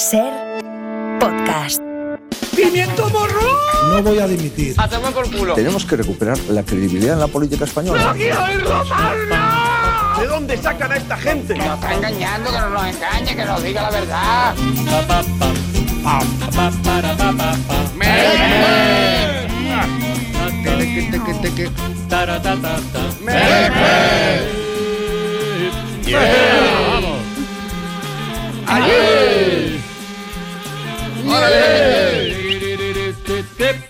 [0.00, 0.32] Ser
[1.20, 1.78] podcast.
[2.56, 3.58] ¡Pimiento morro!
[3.90, 4.74] No voy a dimitir.
[4.78, 5.52] Hacemos por culo.
[5.52, 8.14] Tenemos que recuperar la credibilidad en la política española.
[8.14, 8.30] ¿De
[10.26, 11.54] dónde sacan a esta gente?
[11.54, 14.54] Nos está engañando, que no nos engañe, que nos diga la verdad.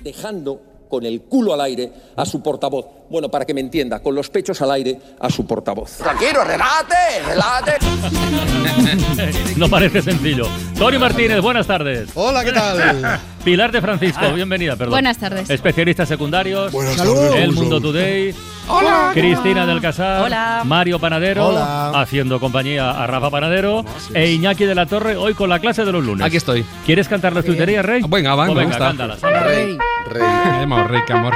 [0.02, 0.60] Dejando
[0.90, 2.84] con el culo al aire a su portavoz.
[3.08, 5.96] Bueno, para que me entienda, con los pechos al aire a su portavoz.
[5.98, 7.72] Tranquilo, relate, relate.
[9.56, 10.46] No parece sencillo.
[10.78, 12.10] Tony Martínez, buenas tardes.
[12.14, 13.20] Hola, ¿qué tal?
[13.44, 14.92] Pilar de Francisco, bienvenida, perdón.
[14.92, 15.48] Buenas tardes.
[15.50, 16.72] Especialistas secundarios.
[16.72, 17.34] Buenas tardes.
[17.36, 18.34] El Mundo Today.
[18.68, 19.10] Hola.
[19.12, 20.22] Cristina del Casar.
[20.22, 20.62] Hola.
[20.64, 21.48] Mario Panadero.
[21.48, 22.00] Hola.
[22.00, 23.84] Haciendo compañía a Rafa Panadero.
[24.14, 26.24] E Iñaki de la Torre, hoy con la clase de los lunes.
[26.24, 26.64] Aquí estoy.
[26.86, 28.02] ¿Quieres cantar las tuiterías, Rey?
[28.08, 29.20] Venga, va, Pues venga, cántalas.
[29.20, 29.76] Rey.
[30.10, 30.22] Rey.
[30.22, 31.34] Llamo Rey, qué amor.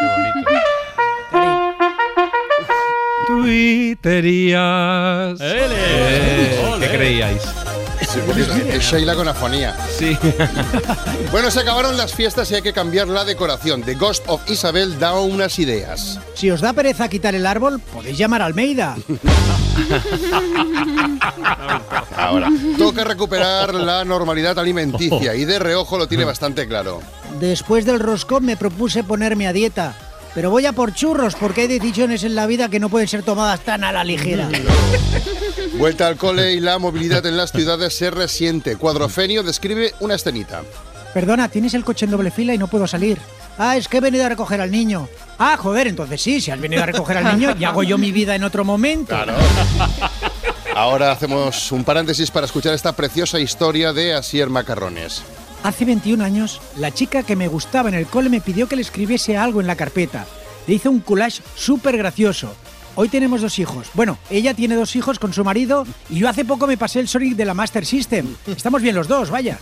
[0.00, 0.50] Qué bonito.
[3.26, 5.40] Tuiterías.
[5.40, 5.74] ¡Ele!
[5.76, 6.76] Eh.
[6.80, 7.42] ¿Qué creíais?
[8.68, 9.76] Es Sheila con afonía.
[9.98, 10.16] Sí.
[11.30, 13.82] Bueno, se acabaron las fiestas y hay que cambiar la decoración.
[13.82, 16.20] The Ghost of Isabel da unas ideas.
[16.34, 18.94] Si os da pereza quitar el árbol, podéis llamar a Almeida.
[22.16, 22.50] Ahora.
[22.78, 27.00] Toca recuperar la normalidad alimenticia y de reojo lo tiene bastante claro.
[27.40, 29.94] Después del roscón me propuse ponerme a dieta.
[30.34, 33.22] Pero voy a por churros porque hay decisiones en la vida que no pueden ser
[33.22, 34.48] tomadas tan a la ligera.
[35.78, 38.76] Vuelta al cole y la movilidad en las ciudades se resiente.
[38.76, 40.62] Cuadrofenio describe una escenita.
[41.12, 43.18] Perdona, tienes el coche en doble fila y no puedo salir.
[43.56, 45.08] Ah, es que he venido a recoger al niño.
[45.38, 48.10] Ah, joder, entonces sí, si has venido a recoger al niño, ya hago yo mi
[48.10, 49.16] vida en otro momento.
[50.74, 55.22] Ahora hacemos un paréntesis para escuchar esta preciosa historia de Asier Macarrones.
[55.62, 58.82] Hace 21 años, la chica que me gustaba en el cole me pidió que le
[58.82, 60.26] escribiese algo en la carpeta.
[60.66, 62.54] Le hice un collage súper gracioso.
[62.96, 63.88] Hoy tenemos dos hijos.
[63.94, 67.08] Bueno, ella tiene dos hijos con su marido y yo hace poco me pasé el
[67.08, 68.36] Sonic de la Master System.
[68.46, 69.58] Estamos bien los dos, vaya.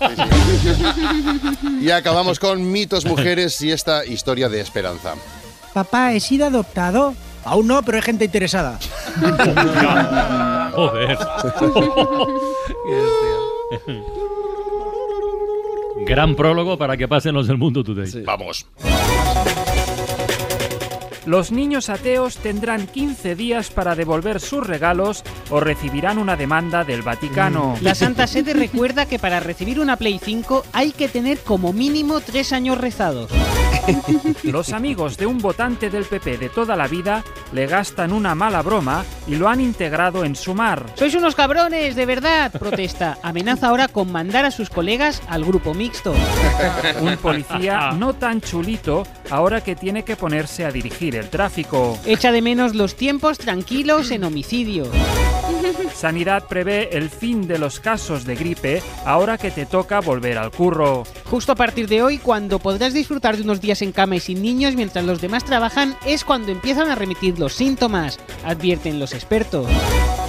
[1.80, 5.14] Y acabamos con mitos mujeres y esta historia de esperanza.
[5.72, 7.14] Papá, ¿he sido adoptado?
[7.44, 8.78] Aún no, pero hay gente interesada.
[10.74, 11.18] Joder.
[16.06, 18.22] Gran prólogo para que pasen los del Mundo Today.
[18.24, 18.66] Vamos.
[21.24, 27.02] Los niños ateos tendrán 15 días para devolver sus regalos o recibirán una demanda del
[27.02, 27.76] Vaticano.
[27.80, 32.20] La Santa Sede recuerda que para recibir una Play 5 hay que tener como mínimo
[32.20, 33.30] tres años rezados.
[34.42, 38.62] Los amigos de un votante del PP de toda la vida le gastan una mala
[38.62, 40.86] broma y lo han integrado en Sumar.
[40.94, 42.52] ¡Sois unos cabrones, de verdad!
[42.52, 43.18] Protesta.
[43.22, 46.14] Amenaza ahora con mandar a sus colegas al grupo mixto.
[47.00, 51.98] Un policía no tan chulito ahora que tiene que ponerse a dirigir el tráfico.
[52.04, 54.84] Echa de menos los tiempos tranquilos en homicidio.
[55.94, 60.50] Sanidad prevé el fin de los casos de gripe ahora que te toca volver al
[60.50, 61.04] curro.
[61.24, 64.42] Justo a partir de hoy, cuando podrás disfrutar de unos días en cama y sin
[64.42, 69.66] niños mientras los demás trabajan, es cuando empiezan a remitir los síntomas, advierten los expertos.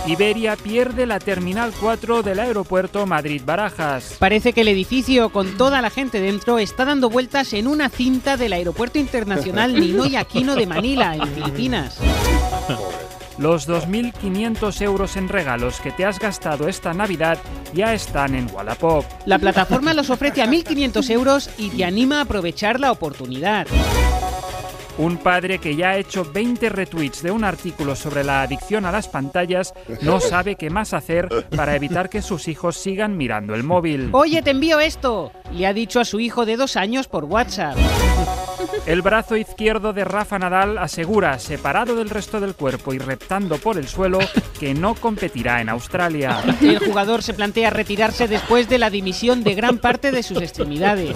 [0.06, 4.18] Iberia pierde la Terminal 4 del aeropuerto Madrid-Barajas.
[4.20, 8.36] Parece que el edificio, con toda la gente dentro, está dando vueltas en una cinta
[8.36, 12.00] del Aeropuerto Internacional Ninoy Aquino de Manila, en Filipinas.
[13.38, 17.40] Los 2.500 euros en regalos que te has gastado esta Navidad
[17.74, 19.06] ya están en Wallapop.
[19.26, 23.68] La plataforma los ofrece a 1.500 euros y te anima a aprovechar la oportunidad.
[24.98, 28.92] Un padre que ya ha hecho 20 retweets de un artículo sobre la adicción a
[28.92, 33.64] las pantallas no sabe qué más hacer para evitar que sus hijos sigan mirando el
[33.64, 34.10] móvil.
[34.14, 35.32] Oye, te envío esto.
[35.52, 37.76] Le ha dicho a su hijo de dos años por WhatsApp.
[38.86, 43.78] El brazo izquierdo de Rafa Nadal asegura, separado del resto del cuerpo y reptando por
[43.78, 44.20] el suelo,
[44.60, 46.42] que no competirá en Australia.
[46.62, 51.16] El jugador se plantea retirarse después de la dimisión de gran parte de sus extremidades.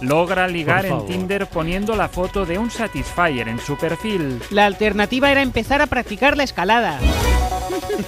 [0.00, 1.06] Logra ligar en.
[1.06, 4.40] Tinder poniendo la foto de un Satisfyer en su perfil.
[4.50, 6.98] La alternativa era empezar a practicar la escalada.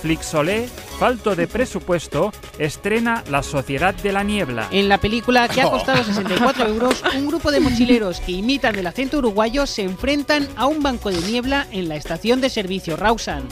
[0.00, 4.68] Flixolé, falto de presupuesto, estrena La Sociedad de la Niebla.
[4.70, 8.86] En la película, que ha costado 64 euros, un grupo de mochileros que imitan el
[8.86, 13.48] acento uruguayo se enfrentan a un banco de niebla en la estación de servicio Rawson.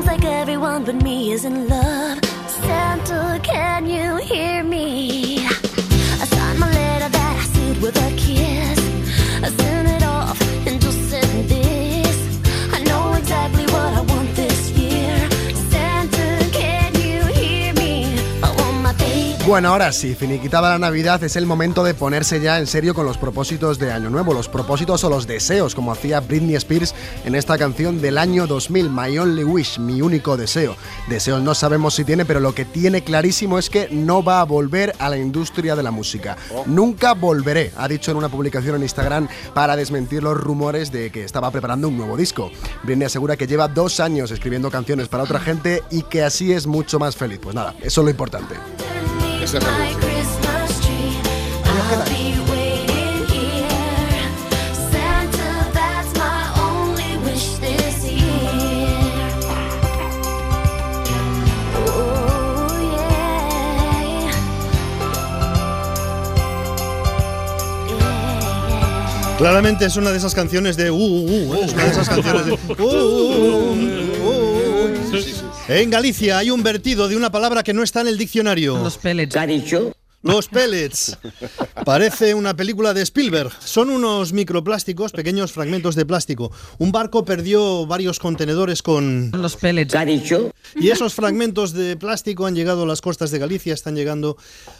[0.00, 2.24] Seems like everyone but me is in love.
[2.24, 5.46] Santa, can you hear me?
[19.50, 23.04] Bueno, ahora sí, finiquitada la Navidad, es el momento de ponerse ya en serio con
[23.04, 26.94] los propósitos de Año Nuevo, los propósitos o los deseos, como hacía Britney Spears
[27.24, 30.76] en esta canción del año 2000, My Only Wish, mi único deseo.
[31.08, 34.44] Deseos no sabemos si tiene, pero lo que tiene clarísimo es que no va a
[34.44, 36.36] volver a la industria de la música.
[36.66, 41.24] Nunca volveré, ha dicho en una publicación en Instagram para desmentir los rumores de que
[41.24, 42.52] estaba preparando un nuevo disco.
[42.84, 46.68] Britney asegura que lleva dos años escribiendo canciones para otra gente y que así es
[46.68, 47.40] mucho más feliz.
[47.42, 48.54] Pues nada, eso es lo importante.
[49.42, 51.16] Ese es el My Christmas tree,
[51.64, 54.22] I'll be waiting here.
[54.74, 58.98] Santa, that's my only wish this year.
[61.74, 62.78] Oh
[67.98, 69.38] yeah.
[69.38, 72.44] Claramente es una de esas canciones de uh, uh, uh, es una de esas canciones
[72.44, 73.72] de uh, uh, uh,
[74.26, 75.49] uh.
[75.72, 78.76] En Galicia hay un vertido de una palabra que no está en el diccionario.
[78.76, 79.36] Los pellets.
[79.36, 79.92] ¿Ha dicho?
[80.20, 81.16] Los pellets.
[81.84, 83.52] Parece una película de Spielberg.
[83.64, 86.50] Son unos microplásticos, pequeños fragmentos de plástico.
[86.78, 89.30] Un barco perdió varios contenedores con...
[89.30, 89.94] Los pellets.
[89.94, 90.50] ¿Ha dicho?
[90.74, 94.36] Y esos fragmentos de plástico han llegado a las costas de Galicia, están llegando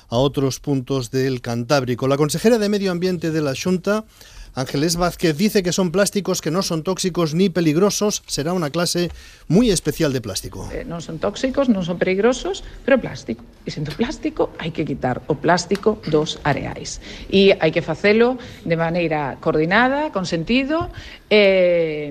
[0.09, 2.09] a otros puntos del Cantábrico.
[2.09, 4.07] La consejera de Medio Ambiente de la Junta,
[4.55, 8.23] Ángeles Vázquez dice que son plásticos que no son tóxicos ni peligrosos.
[8.27, 9.11] Será una clase
[9.47, 10.69] muy especial de plástico.
[10.73, 13.45] Eh, no son tóxicos, no son peligrosos, pero plástico.
[13.63, 16.99] E sendo plástico hai que quitar o plástico dos areais.
[17.31, 20.91] E hai que facelo de maneira coordinada, con sentido,
[21.31, 22.11] eh,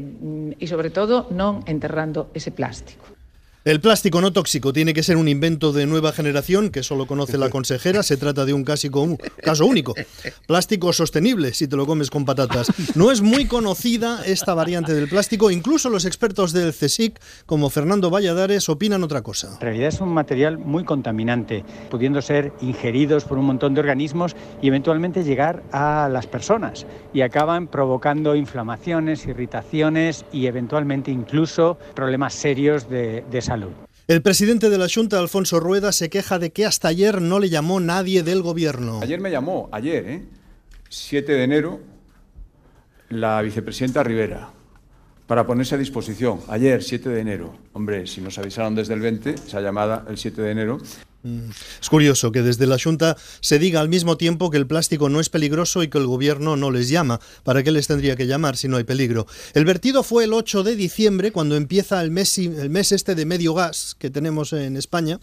[0.55, 3.18] e sobre todo non enterrando ese plástico.
[3.65, 7.37] El plástico no tóxico tiene que ser un invento de nueva generación que solo conoce
[7.37, 8.03] la consejera.
[8.03, 9.95] Se trata de un un caso único.
[10.47, 12.71] Plástico sostenible si te lo comes con patatas.
[12.95, 15.51] No es muy conocida esta variante del plástico.
[15.51, 19.55] Incluso los expertos del CSIC, como Fernando Valladares, opinan otra cosa.
[19.55, 24.37] En realidad es un material muy contaminante, pudiendo ser ingeridos por un montón de organismos
[24.61, 26.85] y eventualmente llegar a las personas.
[27.13, 33.58] Y acaban provocando inflamaciones, irritaciones y eventualmente incluso problemas serios de, de salud.
[34.07, 37.49] El presidente de la Junta, Alfonso Rueda, se queja de que hasta ayer no le
[37.49, 38.99] llamó nadie del gobierno.
[39.03, 40.25] Ayer me llamó, ayer, ¿eh?
[40.89, 41.79] 7 de enero,
[43.09, 44.49] la vicepresidenta Rivera,
[45.27, 46.39] para ponerse a disposición.
[46.47, 47.55] Ayer, 7 de enero.
[47.73, 50.79] Hombre, si nos avisaron desde el 20, esa llamada el 7 de enero.
[51.23, 51.49] Mm.
[51.81, 55.19] Es curioso que desde la Junta se diga al mismo tiempo que el plástico no
[55.19, 57.19] es peligroso y que el gobierno no les llama.
[57.43, 59.27] ¿Para qué les tendría que llamar si no hay peligro?
[59.53, 63.25] El vertido fue el 8 de diciembre, cuando empieza el mes, el mes este de
[63.25, 65.19] medio gas que tenemos en España.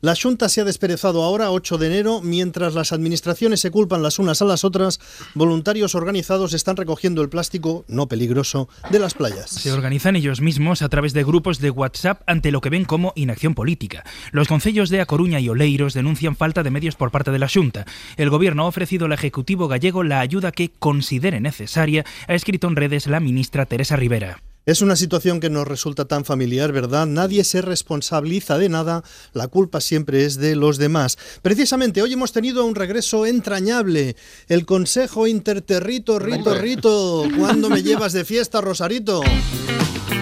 [0.00, 4.18] La Junta se ha desperezado ahora, 8 de enero, mientras las administraciones se culpan las
[4.18, 5.00] unas a las otras,
[5.34, 9.50] voluntarios organizados están recogiendo el plástico no peligroso de las playas.
[9.50, 13.12] Se organizan ellos mismos a través de grupos de WhatsApp ante lo que ven como
[13.16, 14.04] inacción política.
[14.32, 17.48] Los concellos de A Coruña y Oleiros denuncian falta de medios por parte de la
[17.48, 17.84] Xunta.
[18.16, 22.76] El gobierno ha ofrecido al Ejecutivo gallego la ayuda que considere necesaria, ha escrito en
[22.76, 24.38] redes la ministra Teresa Rivera.
[24.66, 27.06] Es una situación que nos resulta tan familiar, ¿verdad?
[27.06, 31.18] Nadie se responsabiliza de nada, la culpa siempre es de los demás.
[31.40, 34.16] Precisamente hoy hemos tenido un regreso entrañable,
[34.48, 37.28] el Consejo Interterrito Rito Rito.
[37.38, 39.22] ¿Cuándo me llevas de fiesta, Rosarito?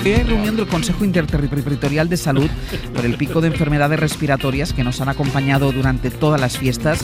[0.04, 2.50] Reunión del Consejo Interterritorial de Salud
[2.94, 7.00] por el pico de enfermedades respiratorias que nos han acompañado durante todas las fiestas.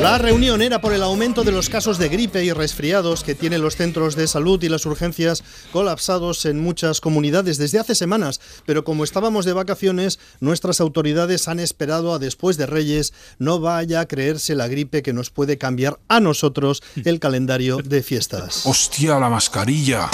[0.00, 3.60] La reunión era por el aumento de los casos de gripe y resfriados que tienen
[3.60, 8.82] los centros de salud y las urgencias colapsados en muchas comunidades desde hace semanas, pero
[8.82, 14.08] como estábamos de vacaciones, nuestras autoridades han esperado a después de Reyes no vaya a
[14.08, 18.64] creerse la gripe que nos puede cambiar a nosotros el calendario de fiestas.
[18.64, 20.08] Hostia, la mascarilla.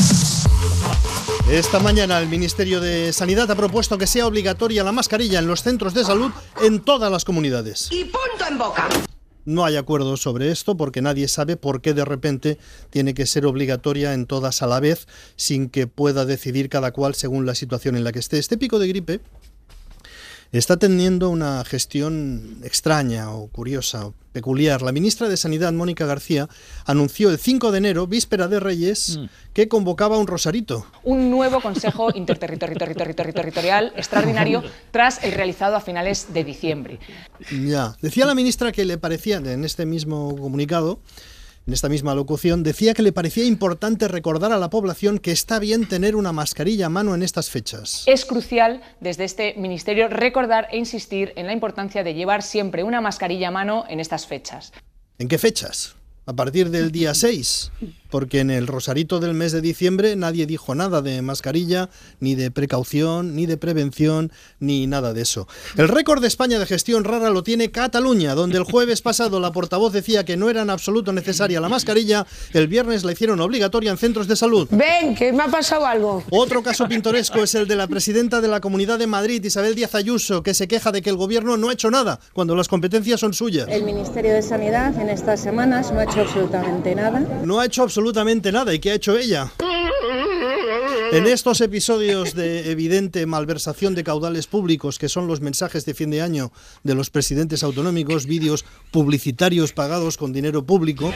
[1.49, 5.63] Esta mañana el Ministerio de Sanidad ha propuesto que sea obligatoria la mascarilla en los
[5.63, 7.89] centros de salud en todas las comunidades.
[7.93, 8.89] Y punto en boca.
[9.47, 12.59] No hay acuerdo sobre esto porque nadie sabe por qué de repente
[12.91, 17.15] tiene que ser obligatoria en todas a la vez sin que pueda decidir cada cual
[17.15, 18.39] según la situación en la que esté.
[18.39, 19.21] Este pico de gripe
[20.53, 24.83] está teniendo una gestión extraña o curiosa o peculiar.
[24.83, 26.49] La ministra de Sanidad, Mónica García,
[26.85, 29.19] anunció el 5 de enero, víspera de Reyes,
[29.55, 30.87] que convocaba un rosarito.
[31.05, 36.99] un nuevo Consejo Interterritorial extraordinario tras el realizado a finales de diciembre.
[37.51, 37.97] Ya.
[38.03, 41.01] Decía la ministra que le parecía, en este mismo comunicado,
[41.67, 45.59] en esta misma locución, decía que le parecía importante recordar a la población que está
[45.59, 48.05] bien tener una mascarilla a mano en estas fechas.
[48.07, 53.01] Es crucial desde este Ministerio recordar e insistir en la importancia de llevar siempre una
[53.01, 54.73] mascarilla a mano en estas fechas.
[55.19, 55.97] ¿En qué fechas?
[56.25, 57.73] ¿A partir del día 6?
[58.17, 62.51] Porque en el Rosarito del mes de diciembre nadie dijo nada de mascarilla, ni de
[62.51, 65.47] precaución, ni de prevención, ni nada de eso.
[65.77, 69.53] El récord de España de gestión rara lo tiene Cataluña, donde el jueves pasado la
[69.53, 73.91] portavoz decía que no era en absoluto necesaria la mascarilla, el viernes la hicieron obligatoria
[73.91, 74.67] en centros de salud.
[74.71, 76.25] Ven, que me ha pasado algo.
[76.31, 79.95] Otro caso pintoresco es el de la presidenta de la Comunidad de Madrid, Isabel Díaz
[79.95, 83.21] Ayuso, que se queja de que el gobierno no ha hecho nada cuando las competencias
[83.21, 83.69] son suyas.
[83.69, 87.21] El Ministerio de Sanidad en estas semanas no ha hecho absolutamente nada.
[87.45, 88.06] No ha hecho absolutamente
[88.53, 88.75] nada.
[88.75, 89.53] ¿Y qué ha hecho ella?
[91.13, 96.11] En estos episodios de evidente malversación de caudales públicos, que son los mensajes de fin
[96.11, 101.13] de año de los presidentes autonómicos, vídeos publicitarios pagados con dinero público,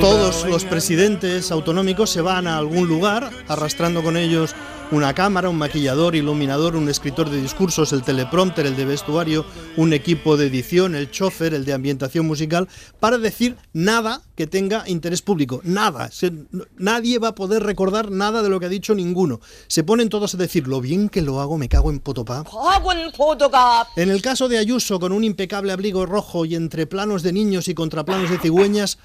[0.00, 4.54] todos los presidentes autonómicos se van a algún lugar arrastrando con ellos
[4.92, 9.44] una cámara, un maquillador, iluminador, un escritor de discursos, el teleprompter, el de vestuario,
[9.76, 12.68] un equipo de edición, el chofer, el de ambientación musical,
[13.00, 15.60] para decir nada que tenga interés público.
[15.64, 16.10] Nada.
[16.10, 16.32] Se-
[16.76, 19.40] nadie va a poder recordar nada de lo que ha dicho ninguno.
[19.66, 22.44] Se ponen todos a decir lo bien que lo hago, me cago en potopá.
[23.96, 27.66] En el caso de Ayuso, con un impecable abrigo rojo y entre planos de niños
[27.68, 28.98] y contraplanos de cigüeñas,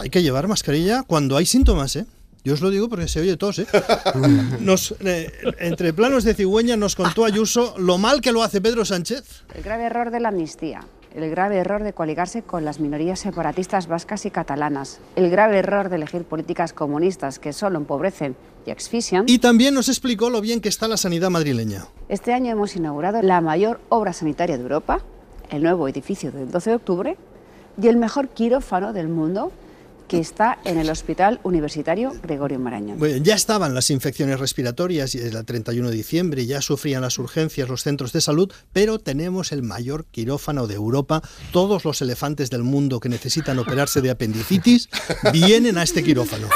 [0.00, 2.06] hay que llevar mascarilla cuando hay síntomas, ¿eh?
[2.46, 3.66] Yo os lo digo porque se oye tos, ¿eh?
[4.60, 8.84] Nos, eh, entre planos de cigüeña nos contó Ayuso lo mal que lo hace Pedro
[8.84, 9.42] Sánchez.
[9.52, 13.88] El grave error de la amnistía, el grave error de coaligarse con las minorías separatistas
[13.88, 19.24] vascas y catalanas, el grave error de elegir políticas comunistas que solo empobrecen y asfixian.
[19.26, 21.88] Y también nos explicó lo bien que está la sanidad madrileña.
[22.08, 25.00] Este año hemos inaugurado la mayor obra sanitaria de Europa,
[25.50, 27.16] el nuevo edificio del 12 de octubre
[27.82, 29.50] y el mejor quirófano del mundo
[30.08, 32.98] que está en el Hospital Universitario Gregorio Marañón.
[32.98, 37.68] Bueno, ya estaban las infecciones respiratorias y el 31 de diciembre ya sufrían las urgencias
[37.68, 41.22] los centros de salud, pero tenemos el mayor quirófano de Europa.
[41.52, 44.88] Todos los elefantes del mundo que necesitan operarse de apendicitis
[45.32, 46.48] vienen a este quirófano.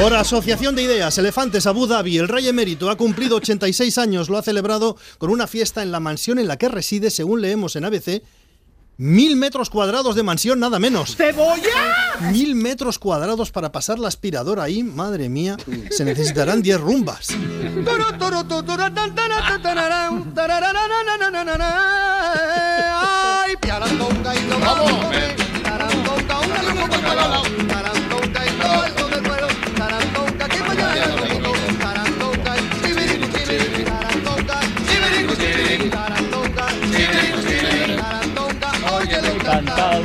[0.00, 4.38] Por asociación de ideas, Elefantes Abu Dhabi, el rey emérito ha cumplido 86 años, lo
[4.38, 7.84] ha celebrado con una fiesta en la mansión en la que reside, según leemos en
[7.84, 8.22] ABC,
[8.96, 11.16] mil metros cuadrados de mansión, nada menos.
[11.16, 12.30] ¡Cebolla!
[12.30, 15.56] Mil metros cuadrados para pasar la aspiradora ahí, madre mía,
[15.90, 17.30] se necesitarán 10 rumbas.
[24.60, 24.92] Vamos.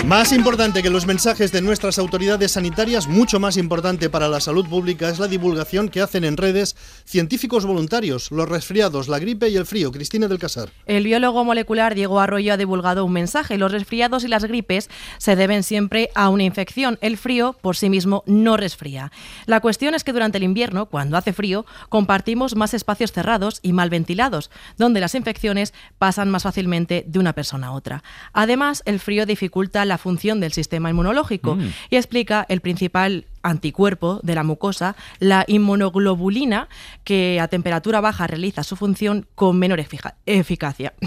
[0.06, 4.68] Más importante que los mensajes de nuestras autoridades sanitarias, mucho más importante para la salud
[4.68, 9.56] pública es la divulgación que hacen en redes científicos voluntarios, los resfriados, la gripe y
[9.58, 9.92] el frío.
[9.92, 10.70] Cristina del Casar.
[10.86, 13.58] El biólogo molecular Diego Arroyo ha divulgado un mensaje.
[13.58, 16.98] Los resfriados y las gripes se deben siempre a una infección.
[17.02, 19.12] El frío por sí mismo no resfría.
[19.46, 23.74] La cuestión es que durante el invierno, cuando hace frío, compartimos más espacios cerrados y
[23.74, 28.04] mal ventilados, donde las infecciones pasan más fácilmente de una persona a otra.
[28.34, 31.70] Además, el frío dificulta la función del sistema inmunológico Mm.
[31.90, 36.68] y explica el principal anticuerpo de la mucosa, la inmunoglobulina,
[37.04, 40.94] que a temperatura baja realiza su función con menor efica- eficacia.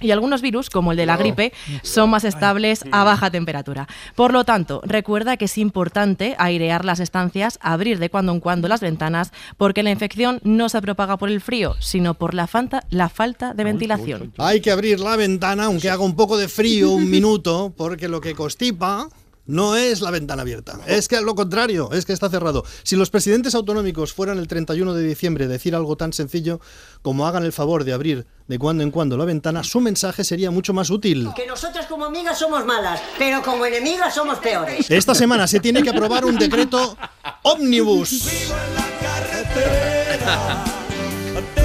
[0.00, 3.88] Y algunos virus, como el de la gripe, son más estables a baja temperatura.
[4.14, 8.68] Por lo tanto, recuerda que es importante airear las estancias, abrir de cuando en cuando
[8.68, 12.84] las ventanas, porque la infección no se propaga por el frío, sino por la, falta-
[12.90, 14.32] la falta de ventilación.
[14.38, 18.20] Hay que abrir la ventana, aunque haga un poco de frío, un minuto, porque lo
[18.20, 19.08] que constipa
[19.48, 20.78] no es la ventana abierta.
[20.86, 22.64] Es que lo contrario, es que está cerrado.
[22.84, 26.60] Si los presidentes autonómicos fueran el 31 de diciembre a decir algo tan sencillo
[27.02, 30.50] como hagan el favor de abrir de cuando en cuando la ventana, su mensaje sería
[30.50, 31.30] mucho más útil.
[31.34, 34.90] Que nosotras como amigas somos malas, pero como enemigas somos peores.
[34.90, 36.96] Esta semana se tiene que aprobar un decreto
[37.42, 38.22] ómnibus.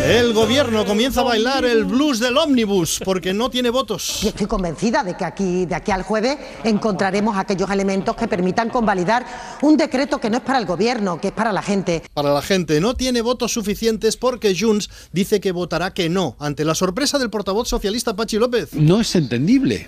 [0.04, 4.22] El gobierno comienza a bailar el blues del ómnibus porque no tiene votos.
[4.22, 8.70] Y estoy convencida de que aquí, de aquí al jueves encontraremos aquellos elementos que permitan
[8.70, 9.26] convalidar
[9.62, 12.04] un decreto que no es para el gobierno, que es para la gente.
[12.14, 16.66] Para la gente no tiene votos suficientes porque Junts dice que votará que no ante
[16.66, 18.74] la sorpresa del portavoz socialista Pachi López.
[18.74, 19.88] No es entendible.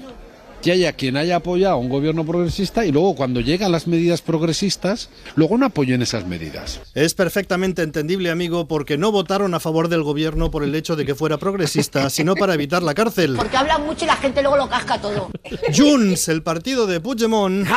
[0.66, 4.24] Que haya quien haya apoyado a un gobierno progresista y luego cuando llegan las medidas
[4.24, 6.82] progresistas, luego no apoyen esas medidas.
[6.96, 11.06] Es perfectamente entendible, amigo, porque no votaron a favor del gobierno por el hecho de
[11.06, 13.36] que fuera progresista, sino para evitar la cárcel.
[13.36, 15.30] Porque hablan mucho y la gente luego lo casca todo.
[15.72, 17.68] Junts, el partido de Puigdemont,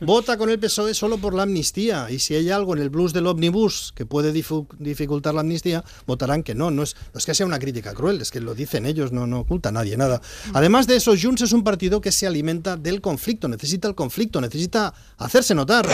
[0.00, 2.08] vota con el PSOE solo por la amnistía.
[2.10, 6.42] Y si hay algo en el blues del ómnibus que puede dificultar la amnistía, votarán
[6.42, 6.72] que no.
[6.72, 9.28] No es, no es que sea una crítica cruel, es que lo dicen ellos, no,
[9.28, 10.20] no oculta a nadie nada.
[10.54, 14.40] Además de eso, Junts es un partido que se alimenta del conflicto, necesita el conflicto,
[14.40, 15.86] necesita hacerse notar.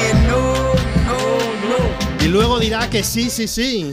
[2.20, 3.92] Y luego dirá que sí, sí, sí.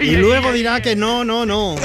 [0.00, 1.76] Y luego dirá que no, no, no.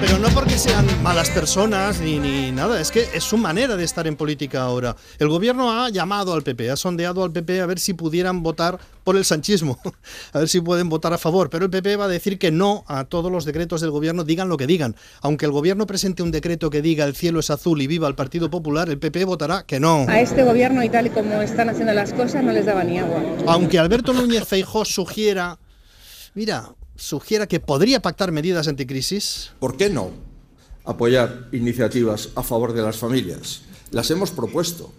[0.00, 3.84] Pero no porque sean malas personas ni, ni nada, es que es su manera de
[3.84, 4.96] estar en política ahora.
[5.18, 8.78] El gobierno ha llamado al PP, ha sondeado al PP a ver si pudieran votar
[9.02, 9.78] por el sanchismo,
[10.32, 12.84] a ver si pueden votar a favor, pero el PP va a decir que no
[12.86, 14.94] a todos los decretos del gobierno, digan lo que digan.
[15.20, 18.14] Aunque el gobierno presente un decreto que diga el cielo es azul y viva el
[18.14, 20.06] Partido Popular, el PP votará que no.
[20.08, 22.98] A este gobierno y tal y como están haciendo las cosas no les daba ni
[22.98, 23.22] agua.
[23.46, 25.58] Aunque Alberto Núñez Feijó sugiera,
[26.34, 29.52] mira, sugiera que podría pactar medidas anticrisis.
[29.58, 30.10] ¿Por qué no
[30.84, 33.62] apoyar iniciativas a favor de las familias?
[33.90, 34.92] Las hemos propuesto.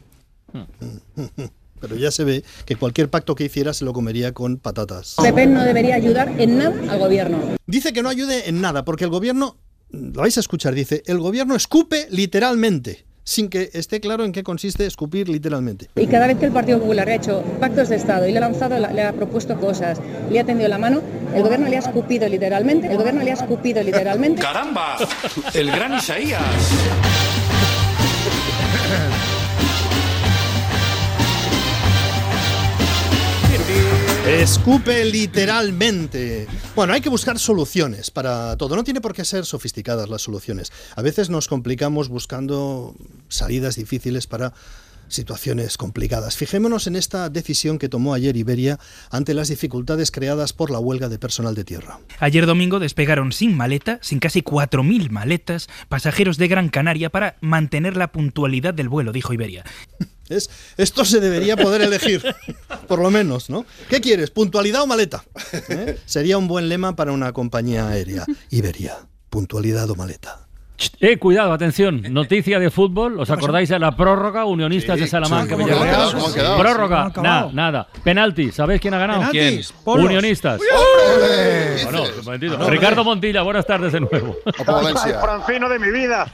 [1.79, 5.15] Pero ya se ve que cualquier pacto que hiciera se lo comería con patatas.
[5.21, 7.39] PP no debería ayudar en nada al gobierno.
[7.65, 9.57] Dice que no ayude en nada, porque el gobierno,
[9.89, 14.43] lo vais a escuchar, dice, el gobierno escupe literalmente, sin que esté claro en qué
[14.43, 15.89] consiste escupir literalmente.
[15.95, 18.41] Y cada vez que el Partido Popular ha hecho pactos de Estado y le ha
[18.41, 19.99] lanzado, le ha propuesto cosas,
[20.29, 21.01] le ha tendido la mano,
[21.35, 24.41] el gobierno le ha escupido literalmente, el gobierno le ha escupido literalmente.
[24.41, 24.97] ¡Caramba!
[25.53, 26.41] El gran Isaías.
[34.31, 36.47] Escupe literalmente.
[36.73, 38.77] Bueno, hay que buscar soluciones para todo.
[38.77, 40.71] No tiene por qué ser sofisticadas las soluciones.
[40.95, 42.95] A veces nos complicamos buscando
[43.27, 44.53] salidas difíciles para
[45.09, 46.37] situaciones complicadas.
[46.37, 51.09] Fijémonos en esta decisión que tomó ayer Iberia ante las dificultades creadas por la huelga
[51.09, 51.99] de personal de tierra.
[52.19, 57.97] Ayer domingo despegaron sin maleta, sin casi 4.000 maletas, pasajeros de Gran Canaria para mantener
[57.97, 59.65] la puntualidad del vuelo, dijo Iberia.
[60.31, 62.23] Es, esto se debería poder elegir,
[62.87, 63.65] por lo menos, ¿no?
[63.89, 65.23] ¿Qué quieres, puntualidad o maleta?
[65.69, 65.99] ¿Eh?
[66.05, 68.25] Sería un buen lema para una compañía aérea.
[68.49, 68.97] Iberia,
[69.29, 70.40] puntualidad o maleta.
[70.99, 72.01] Eh, cuidado, atención.
[72.13, 73.19] Noticia de fútbol.
[73.19, 74.45] ¿Os acordáis de la prórroga?
[74.45, 75.01] Unionistas Sí.
[75.01, 76.33] de Salamanca, ¿Cómo ha Villarreal.
[76.33, 76.57] quedado?
[76.57, 77.11] Prórroga.
[77.13, 77.87] Sí, nada, nada.
[78.03, 78.51] Penalti.
[78.51, 79.31] ¿Sabéis quién ha ganado?
[79.31, 79.55] ¿Quién?
[79.61, 79.65] ¿Quién?
[79.85, 80.61] Unionistas.
[80.61, 81.83] ¡Ole!
[82.23, 84.35] Bueno, un Ricardo Montilla, buenas tardes de nuevo.
[84.67, 86.31] Ay, Francino de mi vida,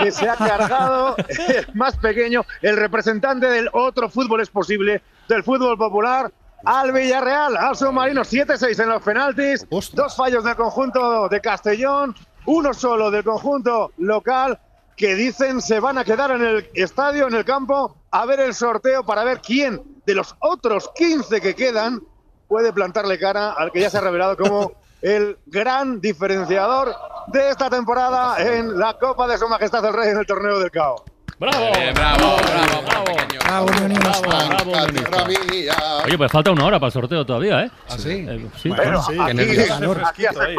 [0.00, 5.42] que se ha cargado el más pequeño, el representante del otro fútbol es posible, del
[5.42, 6.30] fútbol popular,
[6.64, 12.14] al Villarreal, al submarino 7-6 en los penaltis, dos fallos del conjunto de Castellón,
[12.46, 14.58] uno solo del conjunto local,
[14.96, 18.54] que dicen se van a quedar en el estadio, en el campo, a ver el
[18.54, 22.00] sorteo para ver quién de los otros 15 que quedan
[22.46, 26.94] puede plantarle cara al que ya se ha revelado como el gran diferenciador
[27.28, 30.70] de esta temporada en la Copa de Su Majestad el Rey en el Torneo del
[30.70, 31.04] CAO.
[31.38, 31.66] ¡Bravo!
[31.94, 34.20] bravo, bravo, Bravo, unionista.
[34.20, 36.04] Bravo, unionista.
[36.04, 37.70] Oye, pues falta una hora para el sorteo todavía, ¿eh?
[37.88, 38.24] ¿Ah, sí?
[38.28, 38.68] Eh, sí.
[38.68, 39.98] Bueno, sí, aquí, nervios.
[40.06, 40.54] aquí hace,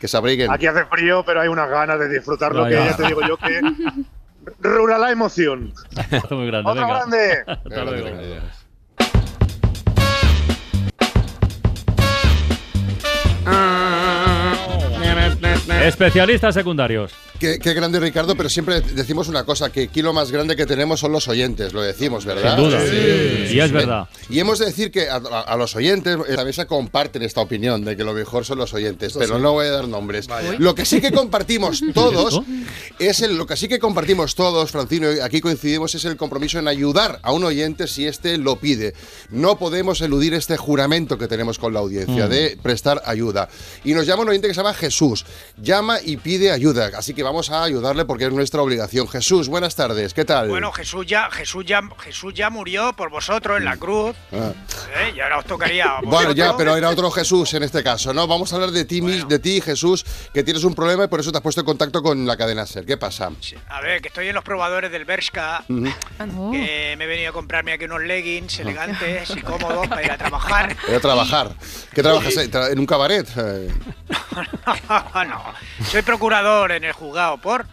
[0.00, 0.50] Que se abriguen.
[0.50, 2.90] aquí hace frío, pero hay unas ganas de disfrutarlo Ya, que ya.
[2.90, 3.60] ya te digo yo que
[4.60, 5.72] rura la emoción.
[6.30, 6.86] Muy grande, venga.
[6.86, 7.44] grande.
[7.46, 8.08] Hasta luego.
[15.68, 17.12] Especialistas secundarios.
[17.38, 20.64] Qué, qué grande Ricardo, pero siempre decimos una cosa, que aquí lo más grande que
[20.64, 22.56] tenemos son los oyentes, lo decimos, ¿verdad?
[22.56, 22.82] Sin duda.
[23.52, 24.08] Y es verdad.
[24.30, 27.42] Y hemos de decir que a, a- a los oyentes eh, también se comparten esta
[27.42, 29.42] opinión de que lo mejor son los oyentes, pero sí.
[29.42, 30.28] no voy a dar nombres.
[30.58, 32.40] Lo que sí que compartimos todos
[32.98, 36.58] es el, lo que sí que compartimos todos, Francino, y aquí coincidimos, es el compromiso
[36.58, 38.94] en ayudar a un oyente si éste lo pide.
[39.28, 42.30] No podemos eludir este juramento que tenemos con la audiencia Mm.
[42.30, 43.48] de prestar ayuda.
[43.84, 45.26] Y nos llama un oyente que se llama Jesús.
[45.58, 49.08] Llama y pide ayuda, así que vamos a ayudarle porque es nuestra obligación.
[49.08, 50.48] Jesús, buenas tardes, ¿qué tal?
[50.48, 54.14] Bueno, Jesús ya, Jesús ya, Jesús ya murió por vosotros en la cruz.
[54.32, 54.52] Ah.
[54.98, 55.14] ¿eh?
[55.16, 55.84] Y ahora os tocaría.
[55.96, 58.26] a Bueno, ya, pero era otro Jesús en este caso, ¿no?
[58.26, 61.20] Vamos a hablar de ti, mis- de ti, Jesús, que tienes un problema y por
[61.20, 62.84] eso te has puesto en contacto con la cadena SER.
[62.84, 63.30] ¿Qué pasa?
[63.68, 65.64] A ver, que estoy en los probadores del Bershka.
[65.66, 70.18] Que me he venido a comprarme aquí unos leggings elegantes y cómodos para ir a
[70.18, 70.76] trabajar.
[70.86, 71.54] Voy a trabajar.
[71.94, 72.34] ¿Qué trabajas?
[72.50, 73.26] Tra- ¿En un cabaret?
[75.26, 75.45] No,
[75.90, 77.66] soy procurador en el juzgado por.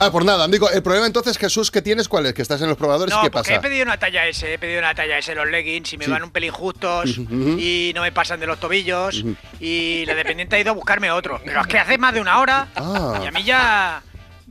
[0.00, 0.68] Ah, por nada, amigo.
[0.70, 2.34] El problema entonces, Jesús, que tienes, ¿cuál es?
[2.34, 3.54] Que estás en los probadores, No, ¿qué pasa?
[3.54, 6.10] he pedido una talla S, he pedido una talla S los leggings y me Sí.
[6.10, 9.24] van un pelín justos y no me pasan de los tobillos
[9.60, 11.40] y la dependiente ha ido a buscarme otro.
[11.44, 13.20] Pero es que hace más de una hora Ah.
[13.22, 14.02] y a mí ya...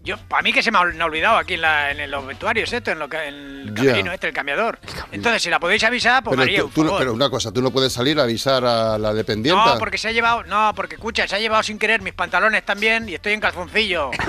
[0.08, 2.92] Yo, para mí que se me ha olvidado aquí en, la- en los vestuarios esto,
[2.92, 3.36] en, lo que, en
[3.68, 4.80] el camerino este, el cambiador.
[5.12, 7.00] Entonces, si la podéis avisar, pues Pero, me haría tú- un tú no- favor.
[7.02, 9.74] pero una cosa, tú no puedes salir a avisar a la dependienta.
[9.74, 12.64] No, porque se ha llevado, no, porque escucha, se ha llevado sin querer mis pantalones
[12.66, 14.12] también y estoy en calzoncillo.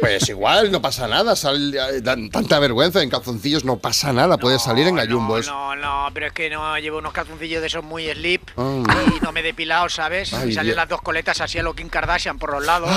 [0.00, 1.34] Pues igual, no pasa nada.
[1.34, 4.36] sal- eh, dan tanta vergüenza en calzoncillos, no pasa nada.
[4.36, 5.46] puedes salir en gallumbos.
[5.46, 8.82] No, no, pero es que no llevo unos calzoncillos de esos muy slip Ah.
[9.16, 10.34] y no me he depilado, ¿sabes?
[10.34, 10.76] Ay, y salen Dios.
[10.76, 12.90] las dos coletas así a lo Kim Kardashian por los lados.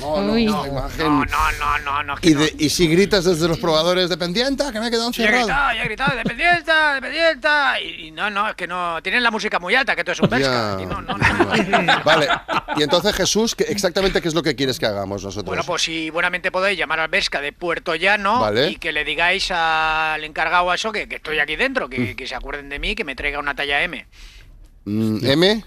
[0.00, 3.46] no, no, no, no, no, no, no, no, no, Y, de- y si gritas desde
[3.48, 5.46] los probadores, dependienta, que me he quedado Sí, he encerrado.
[5.48, 7.80] gritado, ya he gritado, dependienta, dependienta.
[7.80, 9.02] Y, y no, no, es que no.
[9.02, 10.36] Tienen la música muy alta, que tú es un Ya.
[10.38, 10.78] Vesca.
[10.82, 12.02] y no, no, no.
[12.04, 12.28] Vale.
[12.76, 15.46] Y entonces, Jesús, ¿qué- exactamente qué es lo que quieres que hagamos nosotros?
[15.46, 18.70] Bueno, pues si buenamente podéis llamar al Vesca de Puerto Llano Vale.
[18.70, 22.26] y que le digáis al encargado a eso que, que estoy aquí dentro, que, que
[22.26, 24.06] se acuerden de mí, que me traiga una talla M.
[24.84, 25.64] Mm, ¿M?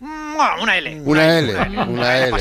[0.00, 1.00] Una L.
[1.04, 1.54] Una L.
[1.88, 2.36] Una L.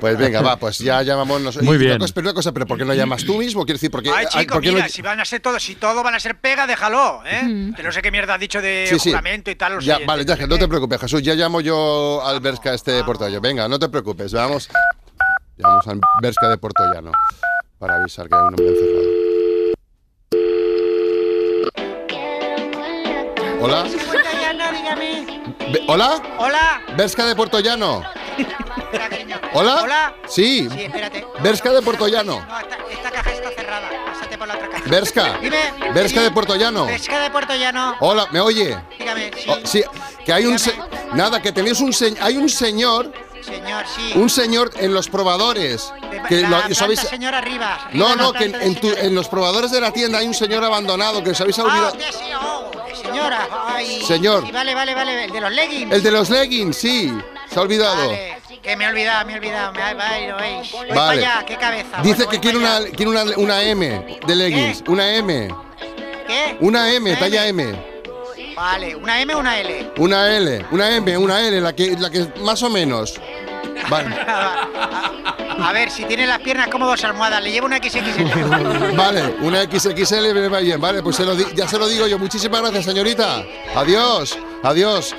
[0.00, 1.40] Pues venga, va, pues ya llamamos.
[1.42, 1.98] nos- Muy bien.
[1.98, 3.64] Pero una cosa, pero ¿por qué no llamas tú mismo?
[3.64, 4.10] Quiero decir, porque.
[4.10, 6.20] Ay, chico, ¿por qué no- mira, si van a ser todos, si todo van a
[6.20, 7.72] ser pega, déjalo, ¿eh?
[7.76, 9.10] Que no sé qué mierda has dicho de Sí, sí.
[9.10, 9.74] juramento y tal.
[9.74, 11.22] los Ya, vale, ya, no te preocupes, Jesús.
[11.22, 13.40] Ya llamo yo al Berska este de Portollano.
[13.42, 14.68] Venga, no te preocupes, vamos.
[15.58, 17.12] Llamamos al Berska de Portollano
[17.78, 19.08] para avisar que hay un hombre encerrado.
[23.60, 23.86] Hola.
[25.86, 26.22] ¿Hola?
[26.38, 26.80] Hola.
[26.96, 28.02] Berska de Portollano.
[29.52, 29.82] ¿Hola?
[29.82, 30.14] Hola.
[30.26, 30.68] Sí.
[30.70, 31.26] Sí, espérate.
[31.40, 32.44] Berska de Portollano.
[32.48, 33.88] No, esta, esta caja está cerrada.
[34.06, 34.84] Pásate por la otra caja.
[34.86, 35.38] Berska.
[35.40, 35.58] Dime.
[35.92, 36.86] Berska de Portollano.
[36.86, 37.96] Berska de Puerto Llano.
[38.00, 38.78] Hola, ¿me oye?
[38.98, 39.50] Dígame, sí.
[39.50, 39.84] Oh, sí,
[40.24, 40.56] que hay un
[41.14, 44.12] nada, que tenéis un se- hay un señor, Señor, sí.
[44.14, 45.92] un señor en los probadores
[46.28, 47.74] que la lo- señor, arriba.
[47.74, 50.62] arriba No, no, que en, tu- en los probadores de la tienda hay un señor
[50.64, 51.96] abandonado que os habéis Ah, olvidado.
[52.42, 52.57] oh,
[53.02, 53.48] señora.
[53.66, 54.44] Ay, Señor.
[54.46, 55.24] sí, vale, vale, vale.
[55.24, 55.92] El de los leggings.
[55.92, 57.12] El de los leggings, sí,
[57.50, 58.08] se ha olvidado.
[58.08, 59.72] Vale, que me he olvidado, me he olvidado.
[59.72, 60.32] Me, vale.
[60.72, 61.26] Voy Vale.
[61.26, 61.98] allá, qué cabeza.
[62.02, 65.48] Dice Bueno, que quiere una, quiere una, una M de leggings, una M,
[66.26, 66.56] ¿Qué?
[66.60, 67.98] una M, talla M,
[68.56, 69.92] Vale, una M o una L.
[69.98, 73.20] una L, una M, una L, la que, la que más o menos.
[73.88, 74.16] Vale.
[75.60, 78.94] A ver, si tiene las piernas como dos almohadas, le llevo una XXL.
[78.96, 80.80] Vale, una XXL me va bien.
[80.80, 82.18] Vale, pues se lo di- ya se lo digo yo.
[82.18, 83.42] Muchísimas gracias, señorita.
[83.74, 85.14] Adiós, adiós.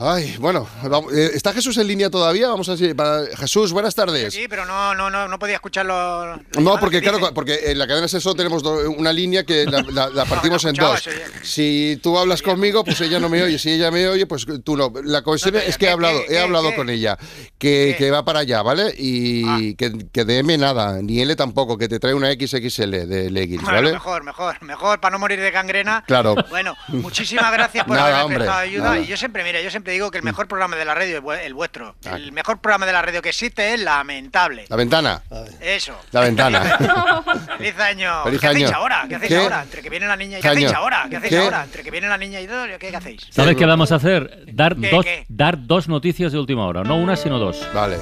[0.00, 2.46] Ay, bueno, vamos, eh, ¿está Jesús en línea todavía?
[2.46, 4.32] Vamos a decir, para- Jesús, buenas tardes.
[4.32, 6.36] Sí, pero no, no, no, no podía escucharlo.
[6.56, 10.24] No, porque claro, porque en la cadena Sexo tenemos una línea que la, la- la
[10.26, 11.04] partimos en dos.
[11.04, 11.18] eso.
[11.42, 13.58] Si tú hablas conmigo, pues ella no me oye.
[13.58, 14.92] Si ella me oye, pues tú no.
[15.02, 17.18] La cuestión es que he hablado, he hablado con ella,
[17.58, 18.94] que, que va para allá, ¿vale?
[18.96, 23.30] Y que, que de M nada, ni L tampoco, que te trae una XXL de
[23.32, 23.92] leggings, Bueno, ¿vale?
[23.94, 26.04] mejor, mejor, mejor, para no morir de gangrena.
[26.06, 26.36] Claro.
[26.50, 28.84] Bueno, muchísimas gracias por Nada, haberme prestado ayuda.
[28.84, 29.00] nada.
[29.00, 31.40] Y yo siempre, mira, yo siempre digo que el mejor programa de la radio es
[31.46, 31.94] el vuestro.
[32.06, 32.16] Ah.
[32.16, 34.66] El mejor programa de la radio que existe es Lamentable.
[34.68, 35.22] La ventana.
[35.60, 35.98] Eso.
[36.12, 36.60] La ventana.
[37.58, 38.24] Feliz año.
[38.24, 38.76] Feliz ¿Qué hacéis año.
[38.76, 39.04] ahora?
[39.08, 39.38] ¿Qué hacéis ¿Qué?
[39.38, 39.62] ahora?
[39.62, 41.06] Entre que viene la niña y ¿qué hacéis ahora?
[41.08, 41.38] ¿Qué hacéis ¿Qué?
[41.38, 41.64] ahora?
[41.64, 43.26] Entre que viene la niña y todo, ¿qué, qué hacéis?
[43.30, 44.44] ¿Sabes qué vamos a hacer?
[44.52, 45.24] Dar ¿Qué, dos, qué?
[45.28, 47.66] dar dos noticias de última hora, no una sino dos.
[47.74, 47.98] Vale.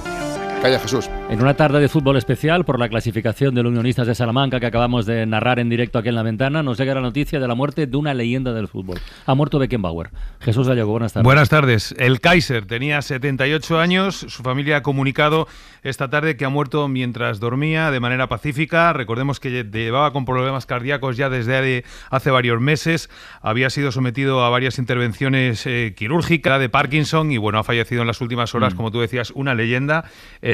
[0.67, 1.09] Calla, Jesús.
[1.31, 5.07] En una tarde de fútbol especial por la clasificación del Unionistas de Salamanca que acabamos
[5.07, 7.87] de narrar en directo aquí en la ventana, nos llega la noticia de la muerte
[7.87, 8.99] de una leyenda del fútbol.
[9.27, 10.11] Ha muerto Beckenbauer.
[10.41, 11.25] Jesús Gallego, buenas tardes.
[11.25, 11.95] Buenas tardes.
[11.99, 14.17] El Kaiser tenía 78 años.
[14.17, 15.47] Su familia ha comunicado
[15.85, 18.93] esta tarde que ha muerto mientras dormía de manera pacífica.
[18.93, 23.09] Recordemos que llevaba con problemas cardíacos ya desde hace varios meses.
[23.41, 28.09] Había sido sometido a varias intervenciones eh, quirúrgicas de Parkinson y bueno, ha fallecido en
[28.09, 28.77] las últimas horas, Mm.
[28.77, 30.05] como tú decías, una leyenda.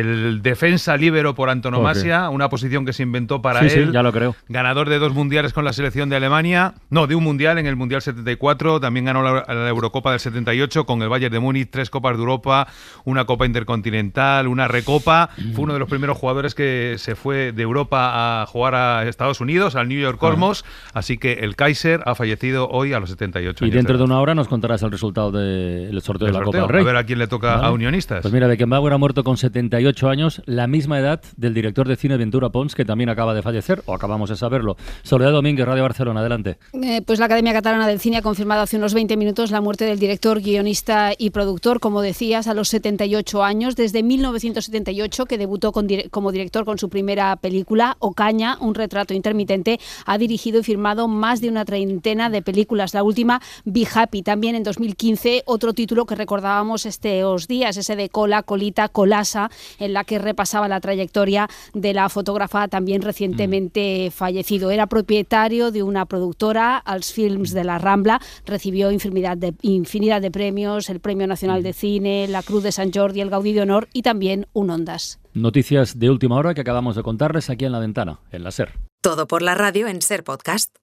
[0.02, 3.92] El defensa líbero por antonomasia, una posición que se inventó para Sí, sí, él.
[3.92, 4.34] ya lo creo.
[4.48, 6.74] Ganador de dos mundiales con la selección de Alemania.
[6.90, 8.80] No, de un mundial en el Mundial 74.
[8.80, 11.68] También ganó la, la Eurocopa del 78 con el Bayern de Múnich.
[11.70, 12.66] Tres Copas de Europa,
[13.04, 15.30] una Copa Intercontinental, una Recopa.
[15.54, 19.40] Fue uno de los primeros jugadores que se fue de Europa a jugar a Estados
[19.40, 20.64] Unidos, al New York Cosmos.
[20.94, 23.74] Así que el Kaiser ha fallecido hoy a los 78 Y años.
[23.76, 26.58] dentro de una hora nos contarás el resultado del sorteo Del de la sorteo, Copa
[26.58, 26.82] del Rey.
[26.82, 28.22] a ver a quién le toca a Unionistas.
[28.22, 32.16] Pues mira, Beckenbauer ha muerto con 78 años, la misma edad del director de cine
[32.16, 34.76] Ventura Pons, que también acaba de fallecer, o acabamos de saberlo.
[35.02, 36.58] Soledad Domínguez, Radio Barcelona, adelante.
[36.72, 39.84] Eh, pues la Academia Catalana del Cine ha confirmado hace unos 20 minutos la muerte
[39.84, 45.72] del director, guionista y productor, como decías, a los 78 años, desde 1978, que debutó
[45.72, 51.08] con como director con su primera película, Ocaña, un retrato intermitente, ha dirigido y firmado
[51.08, 52.94] más de una treintena de películas.
[52.94, 58.08] La última, Be Happy, también en 2015, otro título que recordábamos estos días, ese de
[58.08, 64.70] Cola, Colita, Colasa, en la que repasaba la trayectoria de la fotógrafa también recientemente fallecido.
[64.70, 70.30] Era propietario de una productora, Als Films de la Rambla, recibió infinidad de, infinidad de
[70.30, 73.88] premios, el Premio Nacional de Cine, la Cruz de San Jordi, el Gaudí de Honor
[73.92, 75.20] y también un Ondas.
[75.34, 78.72] Noticias de última hora que acabamos de contarles aquí en la ventana, en la SER.
[79.00, 80.76] Todo por la radio en Ser Podcast.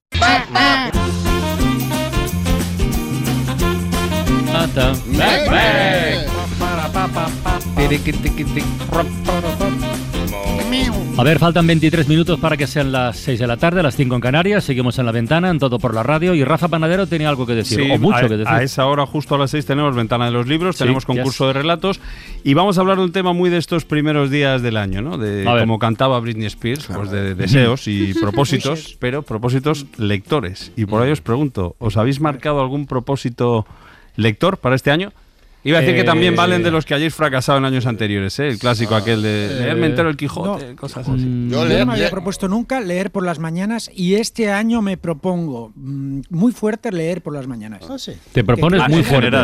[11.18, 14.16] A ver, faltan 23 minutos para que sean las 6 de la tarde, las 5
[14.16, 14.64] en Canarias.
[14.64, 16.34] Seguimos en la ventana, en todo por la radio.
[16.34, 18.48] Y Rafa Panadero tenía algo que decir, Sí, o mucho a, que decir.
[18.48, 21.48] a esa hora, justo a las 6, tenemos Ventana de los Libros, Sí, tenemos concurso
[21.48, 22.00] de relatos
[22.44, 25.18] y vamos a hablar de un tema muy de estos primeros días del año, ¿no?
[25.18, 30.72] De como cantaba Britney Spears, pues de deseos y propósitos, pero propósitos lectores.
[30.78, 33.66] Y por ahí os pregunto, ¿os habéis marcado algún propósito
[34.16, 35.12] lector para este año?
[35.64, 38.40] Iba a decir que Eh, también valen de los que hayáis fracasado en años anteriores,
[38.40, 38.48] ¿eh?
[38.48, 40.76] El clásico aquel de eh, leerme entero el Quijote, no.
[40.78, 41.26] cosas así.
[41.26, 44.96] Mm, Yo no me había propuesto nunca leer por las mañanas y este año me
[44.98, 47.82] propongo mm, muy fuerte leer por las mañanas.
[48.32, 49.38] Te propones Que- muy fuerte.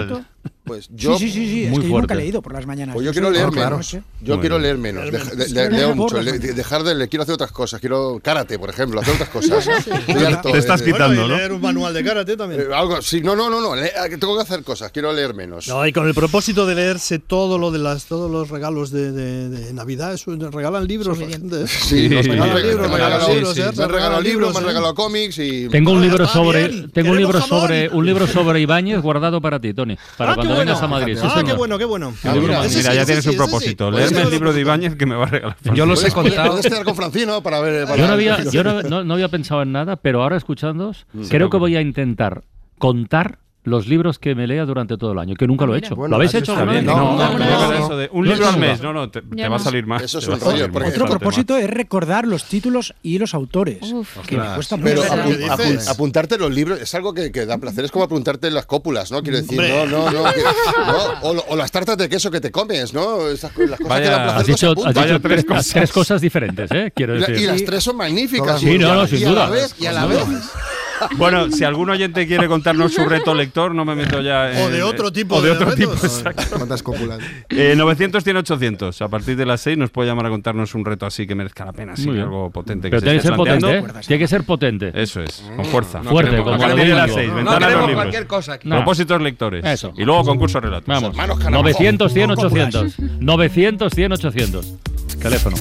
[0.65, 2.65] Pues yo sí, sí, sí, sí, es Muy que yo nunca he leído por las
[2.65, 2.95] mañanas.
[2.95, 3.71] Pues yo Yo quiero leer la menos.
[3.93, 4.01] noche.
[4.21, 5.12] Yo Muy quiero leer menos.
[5.12, 6.19] Deja- de- Es de- leo mucho.
[6.21, 7.08] le- dejar de leer.
[7.10, 7.80] Quiero hacer otras cosas.
[7.80, 8.99] Quiero karate, por ejemplo.
[8.99, 9.67] Hacer otras cosas.
[10.28, 11.38] Harto Te estás quitando, Bueno, ¿no?
[11.38, 12.62] leer un manual de karate también.
[12.62, 13.75] Eh, algo, sí, no, no, no, no.
[13.75, 14.91] le- eh, tengo que hacer cosas.
[14.91, 15.67] Quiero leer menos.
[15.67, 19.12] No, y con el propósito de leerse todo lo de las todos los regalos de,
[19.12, 21.17] de- de Navidad, eso, regalan libros.
[21.67, 22.95] Sí, nos regalan regalan libros, me
[23.84, 25.69] han regalado libros, me han regalado cómics y.
[25.69, 29.73] Tengo un libro sobre tengo un libro sobre un libro sobre Ibáñez guardado para ti,
[29.73, 30.77] Tony, para Ah, cuando bueno.
[30.77, 31.17] a Madrid.
[31.19, 32.13] Sí, Ah, qué bueno, qué bueno.
[32.23, 33.91] Mira, ya tienes sí, un propósito.
[33.91, 35.57] Leerme el libro de Ibáñez que me va a regalar.
[35.73, 36.51] Yo los he contado.
[36.51, 37.85] Puedes quedar con Francino para ver.
[37.85, 41.05] para Yo no había, yo no, no- no había pensado en nada, pero ahora escuchándoos,
[41.29, 42.43] creo que voy a intentar
[42.77, 45.95] contar los libros que me lea durante todo el año, que nunca lo he hecho.
[45.95, 46.56] Bueno, ¿Lo habéis hecho?
[46.56, 49.56] No, No, no, eso de un No, libro al mes, no, no, te, te va
[49.58, 50.04] a salir más.
[50.04, 50.67] Eso es un rollo.
[50.88, 53.80] Otro propósito es recordar los títulos y los autores.
[54.28, 54.86] que me cuesta mucho.
[54.89, 57.86] Pero apu- apu- apuntarte los libros es algo que, que da placer.
[57.86, 59.21] Es como apuntarte las cópulas, ¿no?
[59.21, 59.88] Quiero decir, Hombre.
[59.88, 60.32] no, no, no.
[60.32, 60.41] que-
[60.88, 63.28] no, o, o las tartas de queso que te comes, ¿no?
[63.30, 64.39] Esas, las cosas Vaya, que dan placer.
[64.41, 65.67] Has dicho, has dicho tres cosas.
[65.69, 66.91] tres cosas diferentes, ¿eh?
[66.95, 67.36] Quiero decir.
[67.38, 68.60] y las tres son magníficas.
[68.60, 69.49] Sí, y no, sin duda.
[69.49, 70.19] vez- y a la vez.
[71.17, 74.69] Bueno, si algún oyente quiere contarnos su reto lector, no me meto ya en, O
[74.69, 76.03] de otro tipo o de de otro tipo, retos.
[76.17, 76.43] exacto.
[76.58, 77.19] ¿Cuántas cópulas?
[77.49, 79.01] Eh, 900 100 800.
[79.01, 81.65] A partir de las 6 nos puede llamar a contarnos un reto así que merezca
[81.65, 82.25] la pena, sí, Muy bien.
[82.25, 82.89] algo potente.
[82.89, 83.99] Pero se tiene que ser potente, planteando.
[83.99, 84.03] ¿eh?
[84.08, 84.91] Tiene que ser potente.
[84.93, 86.01] Eso es, con fuerza.
[86.01, 87.15] No Fuerte, queremos- como a partir de las domingo.
[87.19, 88.69] 6, No ventana de los queremos cualquier cosa aquí.
[88.69, 88.75] No.
[88.77, 89.65] Propósitos lectores.
[89.65, 89.93] Eso.
[89.97, 90.88] Y luego concurso relatos.
[90.88, 91.63] Vamos, Hermanos Carabajo.
[91.63, 92.95] 900, 100, 800.
[93.19, 94.73] 900, 100, 800.
[95.21, 95.55] Teléfono.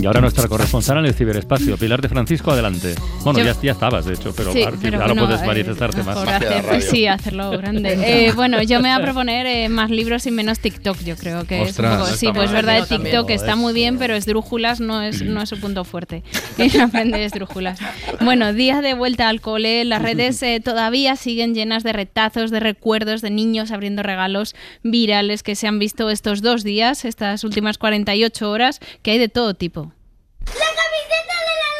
[0.00, 2.94] Y ahora nuestra corresponsal en el ciberespacio, Pilar de Francisco, adelante.
[3.22, 5.46] Bueno, Yo- ya, ya estabas, de hecho, pero, Sí, ahora- pero ahora bueno, puedes eh,
[5.46, 6.16] manifestarte más.
[6.16, 7.90] hacer- sí, hacerlo grande.
[8.10, 11.44] Eh, bueno, yo me voy a proponer eh, más libros y menos TikTok, yo creo
[11.44, 13.14] que Ostras, es un poco, está sí, pues es verdad, el también.
[13.14, 16.22] TikTok está muy bien, pero esdrújulas no es, no es su punto fuerte.
[16.58, 17.78] Y aprender esdrújulas.
[18.20, 22.60] Bueno, día de vuelta al cole, las redes eh, todavía siguen llenas de retazos, de
[22.60, 27.76] recuerdos de niños abriendo regalos virales que se han visto estos dos días, estas últimas
[27.76, 29.89] 48 horas, que hay de todo tipo.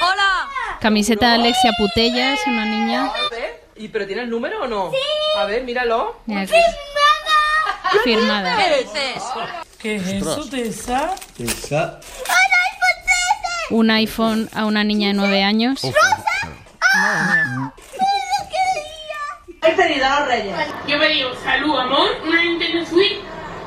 [0.02, 0.48] ¡Hola!
[0.80, 3.12] Camiseta de Alexia Putellas, una niña.
[3.76, 4.90] ¿Y pero tiene el número o no?
[5.37, 6.16] A ver, míralo.
[6.26, 6.52] Mira aquí.
[8.04, 8.56] Firmada.
[8.56, 9.40] ¿Qué es eso?
[9.78, 11.14] ¿Qué es eso, Tessa?
[11.38, 12.00] Esa.
[13.70, 15.80] Un iPhone a una niña de 9 años.
[19.62, 20.54] He pedido a los reyes.
[20.87, 23.20] Yo pedí salud, amor, una Nintendo Switch,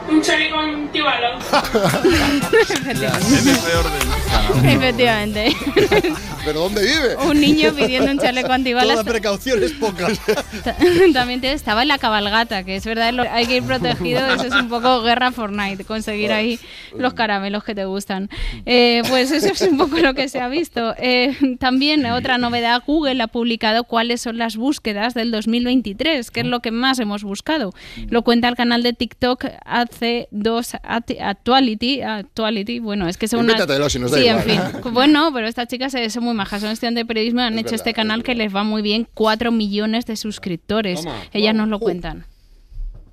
[0.10, 1.44] un chaleco antibalas.
[4.66, 5.56] Efectivamente.
[6.46, 7.16] ¿Pero dónde vive?
[7.30, 8.92] Un niño pidiendo un chaleco antibalas.
[8.98, 10.20] Todas precauciones pocas.
[10.64, 10.76] Ta-
[11.14, 14.20] También te- estaba en la cabalgata, que es verdad, hay que ir protegido.
[14.34, 16.60] Eso es un poco guerra Fortnite, conseguir ahí
[16.98, 18.30] los caramelos que te gustan.
[18.66, 20.94] Eh, pues eso es un poco lo que se ha visto.
[20.98, 26.46] Eh, también otra novedad, Google ha publicado cuáles son las búsquedas del 2023, que es
[26.46, 27.74] lo que más hemos buscado.
[28.10, 32.02] Lo cuenta el canal de TikTok AC2 At- Actuality.
[32.02, 33.54] Actuality, bueno, es que unas...
[33.54, 34.60] Invéntatelo, si nos da Sí, en fin.
[34.94, 37.60] Bueno, pero estas chicas se- son muy majas, son estudiantes de periodismo y han Es
[37.62, 41.02] hecho verdad, este es canal que les va muy bien, 4 millones de suscriptores.
[41.04, 41.16] Toma.
[41.34, 42.26] Ellas nos lo cuentan.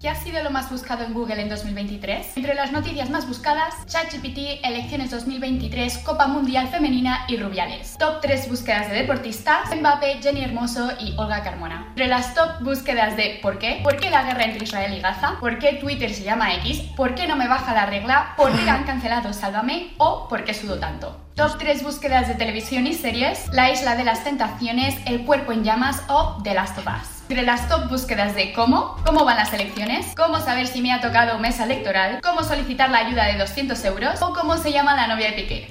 [0.01, 2.39] ¿Qué ha sido lo más buscado en Google en 2023?
[2.39, 7.99] Entre las noticias más buscadas, ChatGPT, elecciones 2023, Copa Mundial Femenina y Rubiales.
[7.99, 11.85] Top 3 búsquedas de deportistas, Mbappé, Jenny Hermoso y Olga Carmona.
[11.89, 13.81] Entre las top búsquedas de ¿por qué?
[13.85, 15.37] ¿Por qué la guerra entre Israel y Gaza?
[15.39, 16.81] ¿Por qué Twitter se llama X?
[16.97, 18.33] ¿Por qué no me baja la regla?
[18.39, 19.91] ¿Por qué han cancelado Sálvame?
[19.99, 21.15] ¿O por qué sudo tanto?
[21.35, 25.63] Top 3 búsquedas de televisión y series, La Isla de las Tentaciones, El Cuerpo en
[25.63, 27.20] Llamas o The Last of Us.
[27.31, 31.01] Entre las top búsquedas de cómo, cómo van las elecciones, cómo saber si me ha
[31.01, 35.07] tocado mesa electoral, cómo solicitar la ayuda de 200 euros o cómo se llama la
[35.07, 35.71] novia de Piqué.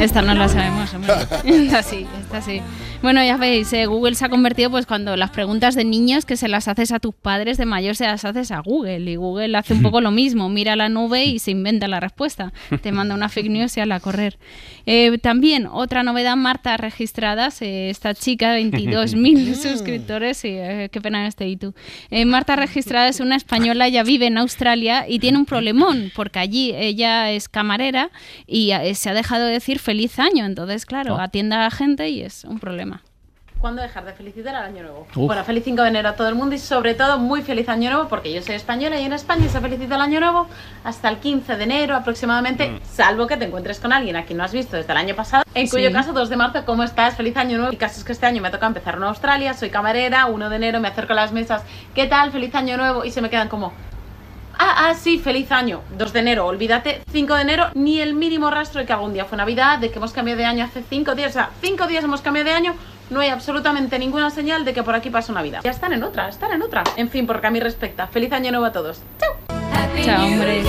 [0.00, 1.12] Esta no la sabemos, hombre.
[1.44, 2.60] Esta sí, esta sí.
[3.02, 6.36] Bueno, ya veis, eh, Google se ha convertido pues cuando las preguntas de niños que
[6.36, 9.56] se las haces a tus padres de mayor se las haces a Google y Google
[9.56, 12.52] hace un poco lo mismo, mira la nube y se inventa la respuesta.
[12.82, 14.38] Te manda una fake news y a la correr.
[14.86, 21.26] Eh, también otra novedad, Marta registradas, eh, esta chica, 22.000 suscriptores, sí, eh, qué pena
[21.26, 21.74] este y tú.
[22.10, 26.38] Eh, Marta registrada es una española, ella vive en Australia y tiene un problemón porque
[26.38, 28.10] allí ella es camarera
[28.46, 32.20] y se ha dejado de decir feliz año, entonces claro, atiende a la gente y
[32.20, 32.93] es un problema.
[33.64, 35.06] ¿Cuándo dejar de felicitar al Año Nuevo?
[35.16, 35.26] Uf.
[35.26, 37.88] Bueno, feliz 5 de enero a todo el mundo y sobre todo muy feliz Año
[37.90, 40.48] Nuevo porque yo soy española y en España se felicita el Año Nuevo
[40.84, 44.44] hasta el 15 de enero aproximadamente, salvo que te encuentres con alguien a quien no
[44.44, 45.94] has visto desde el año pasado, en cuyo Sí.
[45.94, 47.16] caso 2 de marzo, ¿cómo estás?
[47.16, 47.72] Feliz Año Nuevo.
[47.72, 50.56] El caso es que este año me toca empezar en Australia, soy camarera, 1 de
[50.56, 51.62] enero me acerco a las mesas,
[51.94, 52.32] ¿qué tal?
[52.32, 53.72] Feliz Año Nuevo y se me quedan como...
[54.56, 55.80] Ah, ah, sí, feliz año.
[55.98, 57.02] 2 de enero, olvídate.
[57.10, 59.96] 5 de enero, ni el mínimo rastro de que algún día fue Navidad, de que
[59.98, 61.30] hemos cambiado de año hace 5 días.
[61.30, 62.74] O sea, 5 días hemos cambiado de año.
[63.10, 65.60] No hay absolutamente ninguna señal de que por aquí pasa Navidad.
[65.62, 66.84] Ya están en otra, están en otra.
[66.96, 68.06] En fin, porque a mí respecta.
[68.06, 69.02] Feliz año nuevo a todos.
[69.18, 69.34] Chao,
[70.02, 70.62] hombre.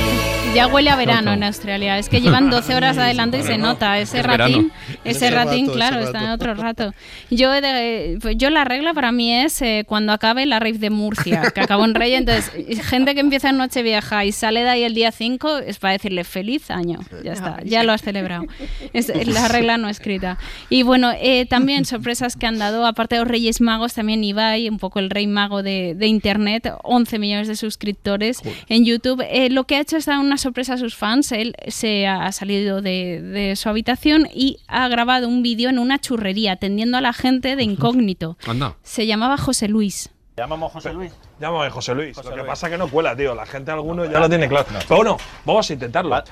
[0.53, 1.97] Ya huele a verano en Australia.
[1.99, 3.99] Es que llevan 12 horas adelante y se nota.
[3.99, 4.71] Ese es ratín,
[5.03, 6.93] ese Ese ratín, rato, claro, ese está en otro rato.
[7.29, 10.89] Yo, he de- yo la regla para mí es eh, cuando acabe la rave de
[10.89, 12.13] Murcia, que acabó en Rey.
[12.13, 12.51] Entonces,
[12.85, 16.23] gente que empieza en Nochevieja y sale de ahí el día 5 es para decirle
[16.23, 16.99] feliz año.
[17.21, 18.45] Ya está, ya lo has celebrado.
[18.93, 20.38] Es es la regla no escrita.
[20.69, 24.69] Y bueno, eh, también sorpresas que han dado, aparte de los Reyes Magos, también Ibai,
[24.69, 29.14] un poco el rey mago de, de Internet, 11 millones de suscriptores en YouTube.
[29.30, 31.32] Eh, lo que ha hecho es dar una sorpresa a sus fans.
[31.32, 35.99] Él se ha salido de, de su habitación y ha grabado un vídeo en una
[35.99, 38.38] churrería atendiendo a la gente de incógnito.
[38.47, 38.75] Anda.
[38.84, 40.10] Se llamaba José Luis.
[40.38, 41.13] Llamamos José Luis.
[41.39, 42.17] Llámame José Luis.
[42.17, 43.34] lo que pasa es que no cuela, tío.
[43.36, 44.65] La gente, alguno ya lo tiene claro.
[44.69, 46.23] Pero bueno, vamos a intentarlo.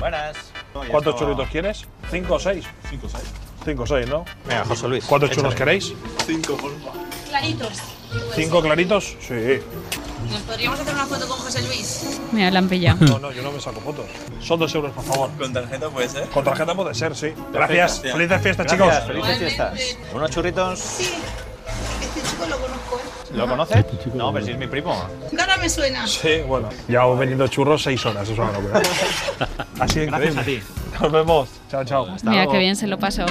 [0.00, 0.52] Buenas.
[0.90, 1.86] ¿Cuántos churritos quieres?
[2.10, 2.64] ¿Cinco o seis?
[2.90, 3.24] Cinco o seis.
[3.64, 4.24] Cinco o seis, ¿no?
[4.48, 5.04] Venga, José Luis.
[5.04, 5.92] ¿Cuántos churros queréis?
[6.26, 6.72] Cinco, por
[7.28, 7.78] Claritos.
[8.34, 9.16] ¿Cinco claritos?
[9.20, 9.60] Sí.
[10.30, 12.20] ¿Nos podríamos hacer una foto con José Luis?
[12.32, 13.04] Me la han pillado.
[13.06, 14.06] No, no, yo no me saco fotos.
[14.40, 15.30] Son dos euros, por favor.
[15.38, 16.28] ¿Con tarjeta puede ser?
[16.28, 17.32] Con tarjeta puede ser, sí.
[17.52, 18.00] Gracias.
[18.00, 19.06] Felices fiestas, Gracias, chicos.
[19.06, 19.80] Felices fiestas.
[20.14, 20.78] ¿Unos churritos?
[20.78, 21.10] Sí.
[22.00, 23.36] Este chico lo conozco, ¿eh?
[23.36, 23.84] ¿Lo conoces?
[24.14, 25.06] No, pero si es mi primo.
[25.36, 26.06] Cara me suena.
[26.06, 26.68] Sí, bueno.
[26.88, 28.82] Llevamos vendiendo churros seis horas, eso es una locura.
[29.80, 30.64] Así de Gracias increíble.
[31.00, 31.48] Nos vemos.
[31.72, 32.06] Chao, chao.
[32.24, 33.24] Mira qué bien se lo pasó.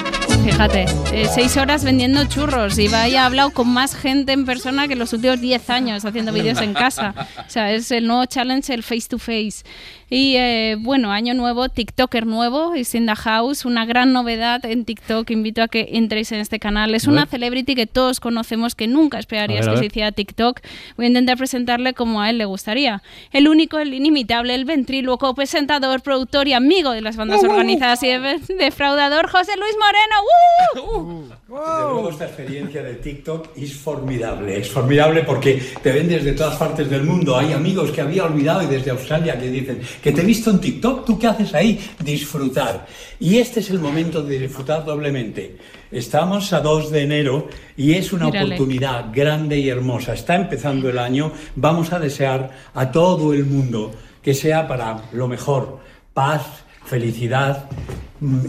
[0.43, 2.79] Fíjate, eh, seis horas vendiendo churros.
[2.79, 6.59] Y ha hablado con más gente en persona que los últimos 10 años haciendo vídeos
[6.59, 7.13] en casa.
[7.37, 9.61] O sea, es el nuevo challenge, el face to face.
[10.09, 13.63] Y eh, bueno, año nuevo, TikToker nuevo, is in the house.
[13.63, 15.29] Una gran novedad en TikTok.
[15.29, 16.95] Invito a que entréis en este canal.
[16.95, 19.85] Es A una celebrity que todos conocemos, que nunca esperarías A ver, a que se
[19.85, 20.61] hiciera TikTok.
[20.97, 23.03] Voy a intentar presentarle como a él le gustaría.
[23.31, 28.07] El único, el inimitable, el ventríloco, presentador, productor y amigo de las bandas organizadas y
[28.07, 30.95] de- defraudador, José Luis Moreno.
[30.97, 31.21] ¡Uh!
[31.21, 36.55] Desde luego esta experiencia de TikTok es formidable, es formidable porque te ven desde todas
[36.57, 37.37] partes del mundo.
[37.37, 40.59] Hay amigos que había olvidado y desde Australia que dicen que te he visto en
[40.59, 41.79] TikTok, ¿tú qué haces ahí?
[41.99, 42.85] Disfrutar.
[43.19, 45.57] Y este es el momento de disfrutar doblemente.
[45.91, 48.55] Estamos a 2 de enero y es una Mírale.
[48.55, 50.13] oportunidad grande y hermosa.
[50.13, 53.91] Está empezando el año, vamos a desear a todo el mundo
[54.21, 55.79] que sea para lo mejor,
[56.13, 57.69] paz, felicidad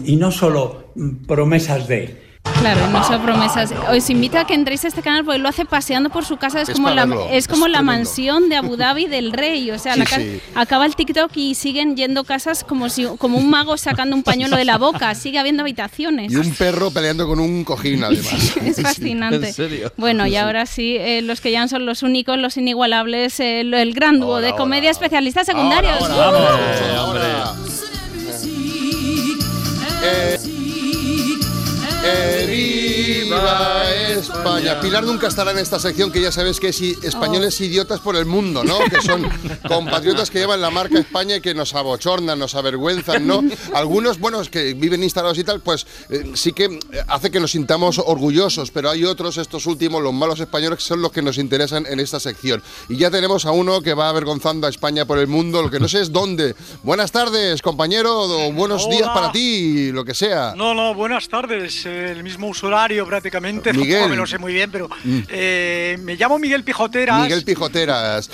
[0.05, 0.91] y no solo
[1.27, 2.21] promesas de...
[2.59, 3.73] Claro, no son promesas.
[3.89, 6.59] Os invito a que entréis a este canal porque lo hace paseando por su casa.
[6.61, 9.71] Es, Es como la, es como es la mansión de Abu Dhabi del rey.
[9.71, 10.41] O sea, Sí, la ca- sí.
[10.53, 14.57] acaba el TikTok y siguen yendo casas como si como un mago sacando un pañuelo
[14.57, 15.15] de la boca.
[15.15, 16.33] Sigue habiendo habitaciones.
[16.33, 18.57] Y un perro peleando con un cojín, además.
[18.57, 19.47] Es fascinante.
[19.47, 19.93] ¿En serio?
[19.95, 20.37] Bueno, Sí, y sí.
[20.37, 24.41] ahora sí, eh, los que ya son los únicos, los inigualables, eh, el, gran dúo
[24.41, 25.97] de comedia especialistas secundarios.
[26.09, 27.53] Ahora,
[30.05, 30.37] Eh,
[32.03, 32.82] eh,
[33.33, 34.79] ¡Viva España!
[34.79, 38.25] Pilar nunca estará en esta sección que ya sabes que es españoles idiotas por el
[38.25, 38.79] mundo, ¿no?
[38.79, 39.27] Que son
[39.67, 43.43] compatriotas que llevan la marca España y que nos abochornan, nos avergüenzan, ¿no?
[43.73, 47.51] Algunos, bueno, que viven instalados y tal, pues eh, sí que eh, hace que nos
[47.51, 51.37] sintamos orgullosos, pero hay otros, estos últimos, los malos españoles, que son los que nos
[51.37, 52.61] interesan en esta sección.
[52.89, 55.79] Y ya tenemos a uno que va avergonzando a España por el mundo, lo que
[55.79, 56.55] no sé es dónde.
[56.83, 60.53] Buenas tardes, compañero, o buenos días para ti, lo que sea.
[60.55, 61.85] No, no, buenas tardes.
[61.85, 63.22] El mismo usuario prácticamente.
[63.73, 64.09] Miguel.
[64.09, 65.19] Me lo sé muy bien, pero Mm.
[65.29, 67.21] eh, me llamo Miguel Pijoteras.
[67.21, 68.29] Miguel Pijoteras.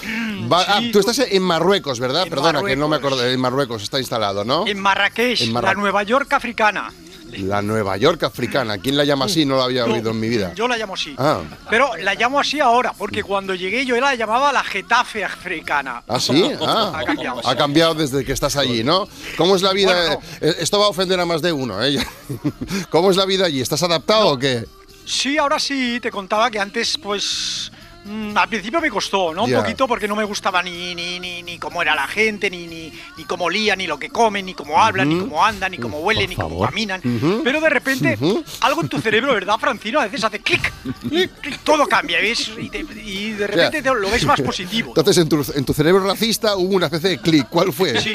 [0.51, 2.23] Va- ah, tú estás en Marruecos, ¿verdad?
[2.23, 3.13] En Perdona, que no me Marruecos.
[3.19, 3.33] acordé.
[3.33, 4.67] En Marruecos está instalado, ¿no?
[4.67, 6.91] En Marrakech, En Marra- la Nueva York africana.
[7.37, 8.79] La Nueva York africana.
[8.79, 9.45] ¿Quién la llama así?
[9.45, 10.51] No la había oído en mi vida.
[10.55, 11.13] Yo la llamo así.
[11.15, 16.01] Ah, Pero la llamo así ahora, porque cuando llegué yo la llamaba la Getafe africana.
[16.07, 16.43] ¿Ah, sí?
[16.59, 17.47] Ah, Ha cambiado.
[17.47, 19.07] ha cambiado desde que estás allí, ¿no?
[19.37, 19.93] ¿Cómo es la vida?
[19.93, 21.99] Bueno, Eh, Esto va a ofender a más de uno, ¿eh?
[22.89, 23.61] ¿Cómo es la vida allí?
[23.61, 24.65] ¿Estás adaptado o qué?
[25.11, 27.71] Sí, ahora sí, te contaba que antes, pues.
[28.05, 29.43] Mm, al principio me costó, ¿no?
[29.43, 32.67] Un poquito porque no me gustaba ni, ni, ni, ni cómo era la gente, ni,
[32.67, 35.77] ni, ni cómo olía, ni lo que comen, ni cómo hablan, ni cómo andan, ni
[35.77, 37.01] cómo huelen, ni cómo caminan.
[37.43, 38.17] Pero de repente,
[38.61, 39.99] algo en tu cerebro, ¿verdad, Francino?
[39.99, 40.71] A veces hace clic,
[41.01, 42.51] clic, y todo cambia, ¿ves?
[42.57, 44.89] Y, te- y de repente te lo ves más positivo.
[44.95, 47.47] Entonces, en tu, en tu cerebro racista hubo una especie de clic.
[47.49, 47.99] ¿Cuál fue?
[48.01, 48.13] Sí,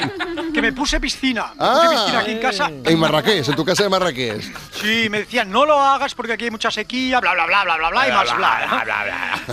[0.53, 1.47] que me puse piscina.
[1.55, 1.81] Me Ah.
[1.83, 2.71] puse piscina aquí en casa.
[2.83, 4.41] En Marrakech, en tu casa de Marrakech.
[4.81, 7.77] Sí, me decían, no lo hagas porque aquí hay mucha sequía, bla, bla, bla, bla,
[7.77, 8.83] bla, bla, y más bla.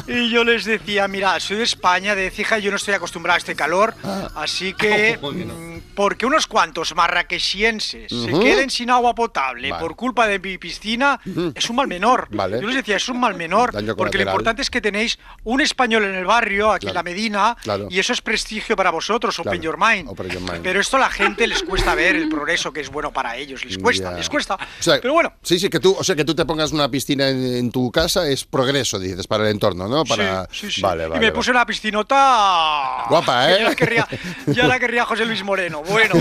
[0.06, 0.12] ¿no?
[0.22, 3.34] Y yo les decía, mira, soy de España, de Cija, y yo no estoy acostumbrado
[3.34, 3.94] a este calor,
[4.36, 8.40] así que, mm, porque unos cuantos marraqueshienses se Ujú.
[8.40, 9.80] queden sin agua potable Vale.
[9.82, 11.20] por culpa de mi piscina,
[11.54, 12.28] es un mal menor.
[12.30, 12.60] Vale.
[12.60, 16.04] Yo les decía, es un mal menor, porque lo importante es que tenéis un español
[16.04, 17.88] en el barrio, aquí en Claro, la Medina, claro.
[17.90, 20.08] y eso es prestigio para vosotros, open Claro, your mind.
[20.08, 20.62] open your mind.
[20.62, 23.64] Pero esto a la gente les cuesta ver el progreso que es bueno para ellos,
[23.64, 24.16] les cuesta, Ya.
[24.18, 24.54] les cuesta.
[24.54, 26.88] O sea, Pero bueno, Sí, sí, que tú, o sea, que tú te pongas una
[26.90, 30.04] piscina en, en tu casa es progreso, dices, para el entorno, ¿no?
[30.16, 30.44] Para...
[30.50, 30.80] Sí, sí, sí.
[30.82, 31.32] Vale, y me vale.
[31.32, 33.04] puse una piscinota.
[33.08, 33.56] Guapa, ¿eh?
[33.60, 34.08] Ya la querría,
[34.46, 35.82] ya la querría José Luis Moreno.
[35.92, 36.14] Bueno,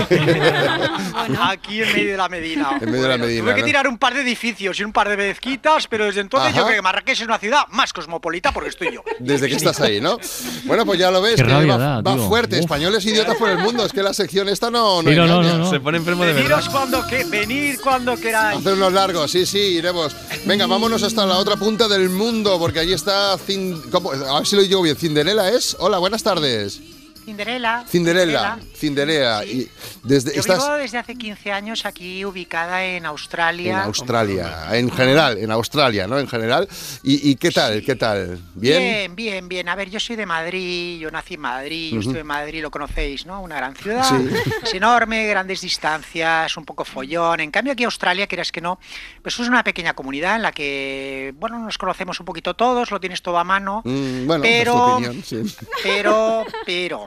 [1.42, 2.78] aquí en medio de la Medina.
[2.80, 5.08] En medio de la Medina, Tuve que tirar un par de edificios y un par
[5.08, 6.58] de mezquitas, pero desde entonces Ajá.
[6.58, 9.02] yo creo que Marrakech es una ciudad más cosmopolita porque estoy yo.
[9.18, 10.18] Desde que estás ahí, ¿no?
[10.64, 12.56] Bueno, pues ya lo ves, Qué que rabia va, da, va fuerte.
[12.56, 12.62] Uf.
[12.62, 13.84] Españoles idiotas por el mundo.
[13.84, 15.52] Es que la sección esta no, no, Sí, no, no, engaña.
[15.58, 15.70] no, no.
[15.70, 16.62] Se pone enfermo de verdad.
[16.70, 18.58] Cuando que, venir cuando queráis.
[18.60, 20.14] Hacer unos largos, sí, sí, iremos.
[20.44, 23.36] Venga, vámonos hasta la otra punta del mundo, porque allí está.
[23.38, 24.12] Cin- ¿cómo?
[24.12, 24.96] A ver si lo digo bien.
[24.96, 25.76] ¿Cinderela es?
[25.78, 26.80] Hola, buenas tardes.
[27.24, 27.84] Cinderella.
[27.88, 28.58] Cinderella.
[28.74, 29.44] Cinderella.
[29.44, 29.68] Y
[30.02, 33.84] desde, Yo estás vivo desde hace 15 años aquí ubicada en en Australia.
[33.84, 34.66] Australia.
[34.72, 36.18] En general, en Australia, ¿no?
[36.18, 36.68] En general.
[37.02, 37.82] ¿Y, y qué tal?
[37.82, 38.38] ¿Qué tal?
[38.54, 38.80] ¿Bien?
[38.82, 39.68] Bien, bien, bien.
[39.68, 42.70] A ver, yo soy de Madrid, yo nací en Madrid, yo estuve en Madrid, lo
[42.70, 43.40] conocéis, ¿no?
[43.42, 44.28] Una gran ciudad, Sí.
[44.62, 47.40] es enorme, grandes distancias, un poco follón.
[47.40, 48.78] En cambio aquí Australia, quieras que no,
[49.22, 53.00] pues es una pequeña comunidad en la que, bueno, nos conocemos un poquito todos, lo
[53.00, 55.42] tienes todo a mano, Mm, bueno, pero, opinión, sí.
[55.82, 57.06] pero, pero...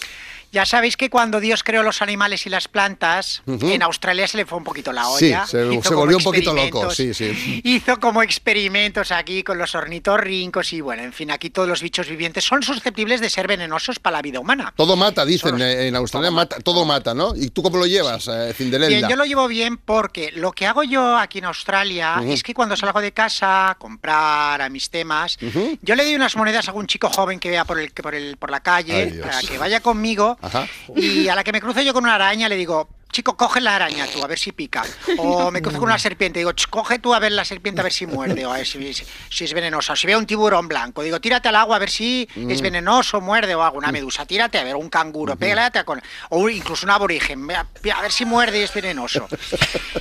[0.51, 4.45] Ya sabéis que cuando Dios creó los animales y las plantas, en Australia se le
[4.45, 5.45] fue un poquito la Sí, olla.
[5.47, 7.61] se, hizo se volvió un poquito loco, sí, sí.
[7.63, 12.07] hizo como experimentos aquí con los ornitorrincos y bueno, en fin, aquí todos los bichos
[12.09, 14.73] vivientes son susceptibles de ser venenosos para la vida humana.
[14.75, 17.33] Todo mata, dicen eh, en Australia, mata, todo mata, ¿no?
[17.35, 18.97] ¿Y tú cómo lo llevas, eh, Cinderella?
[18.97, 22.53] Bien, yo lo llevo bien porque lo que hago yo aquí en Australia es que
[22.53, 25.37] cuando salgo de casa a comprar a mis temas,
[25.81, 28.35] yo le doy unas monedas a algún chico joven que vea por el, por el
[28.37, 30.67] por la calle Ay, para que vaya conmigo Ajá.
[30.95, 33.75] y a la que me cruce yo con una araña le digo, chico, coge la
[33.75, 34.83] araña tú, a ver si pica.
[35.17, 37.83] O me cruzo con una serpiente, digo, "Ch, coge tú a ver la serpiente, a
[37.83, 39.93] ver si muerde, o a ver si, si- si es venenosa.
[39.93, 42.63] O si veo un tiburón blanco, digo, tírate al agua a ver si es Mm.
[42.63, 43.77] venenoso, muerde o algo.
[43.77, 46.01] Una medusa, tírate a ver un canguro, pégate con.
[46.29, 47.65] O incluso un aborigen, a
[48.01, 49.27] ver si muerde y es venenoso.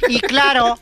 [0.09, 0.79] Y claro,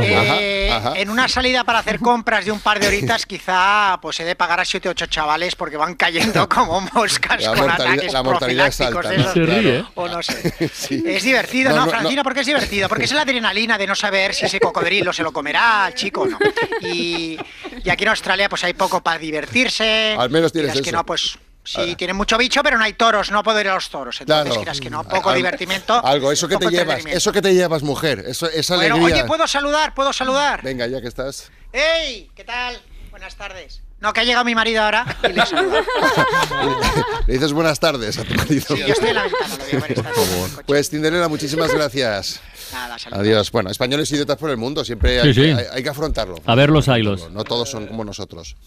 [0.00, 0.98] eh, Ajá, ajá.
[1.00, 4.34] en una salida para hacer compras de un par de horitas, quizá pues he de
[4.36, 8.12] pagar a 7 o 8 chavales porque van cayendo como moscas La con mortalidad- ataques
[8.12, 9.32] la mortalidad es profilácticos alta, esos.
[9.34, 9.84] Se ríe.
[9.94, 10.70] O no sé.
[10.72, 11.02] Sí.
[11.06, 12.22] Es divertido, No, ¿no, no, Francina?
[12.24, 15.32] Porque es divertido, porque es la adrenalina de no saber si ese cocodrilo se lo
[15.32, 16.38] comerá al chico o no.
[16.80, 17.38] Y,
[17.84, 20.16] y aquí en Australia pues hay poco para divertirse.
[20.18, 20.96] Al menos tienes Quieras que eso.
[20.96, 23.90] no, pues sí, tienen mucho bicho, pero no hay toros, no puedo ir a los
[23.90, 24.20] toros.
[24.20, 24.60] Entonces, Claro.
[24.60, 26.04] quieras que no, poco Algo- divertimiento.
[26.04, 29.16] Algo, eso que te llevas, eso que te llevas, mujer, eso, esa Bueno, alegría.
[29.16, 29.94] oye, ¿puedo saludar?
[29.94, 30.62] ¿Puedo saludar?
[30.62, 31.50] Venga, ya que estás.
[31.72, 32.30] ¡Ey!
[32.34, 32.80] ¿Qué tal?
[33.10, 33.82] Buenas tardes.
[34.00, 35.76] No, que ha llegado mi marido ahora y le saludo.
[37.26, 38.64] Le dices buenas tardes a tu marido.
[38.74, 40.62] Sí, yo estoy en la ventana, lo voy a ver esta tarde.
[40.66, 42.40] Pues Cinderella, muchísimas gracias.
[42.72, 43.20] Nada, saludos.
[43.20, 43.50] Adiós.
[43.52, 45.40] Bueno, españoles idiotas por el mundo, siempre Sí, hay, sí.
[45.42, 46.36] hay- hay que afrontarlo.
[46.46, 47.30] A ver los hilos.
[47.30, 48.56] No todos son como nosotros.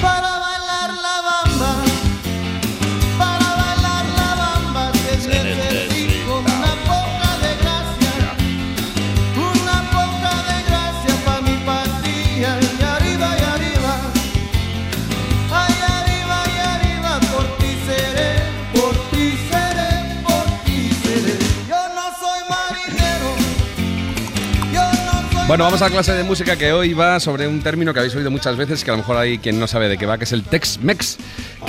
[0.00, 1.72] Para bailar la bamba,
[3.18, 5.91] para bailar la bamba se necesita
[25.52, 28.14] Bueno, vamos a la clase de música que hoy va sobre un término que habéis
[28.14, 30.24] oído muchas veces, que a lo mejor hay quien no sabe de qué va, que
[30.24, 31.18] es el Tex-Mex,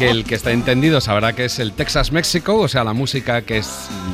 [0.03, 3.41] que el que está entendido sabrá que es el Texas México, o sea, la música
[3.41, 3.69] que es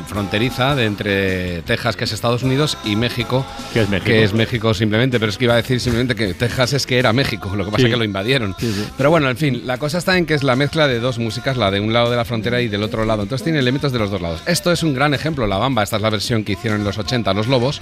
[0.06, 4.32] fronteriza de entre Texas, que es Estados Unidos, y México, que es México, que es
[4.34, 7.54] México simplemente, pero es que iba a decir simplemente que Texas es que era México,
[7.54, 7.86] lo que pasa Sí.
[7.86, 8.54] es que lo invadieron.
[8.96, 11.56] Pero bueno, en fin, la cosa está en que es la mezcla de dos músicas,
[11.56, 13.22] la de un lado de la frontera y del otro lado.
[13.22, 14.42] Entonces tiene elementos de los dos lados.
[14.46, 16.98] Esto es un gran ejemplo, la bamba, esta es la versión que hicieron en los
[16.98, 17.80] 80 los Lobos,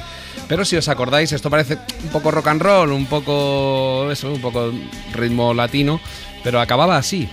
[0.48, 4.40] pero si os acordáis, esto parece un poco rock and roll, un poco eso, un
[4.40, 4.70] poco
[5.14, 6.00] ritmo latino,
[6.44, 7.28] pero acababa así.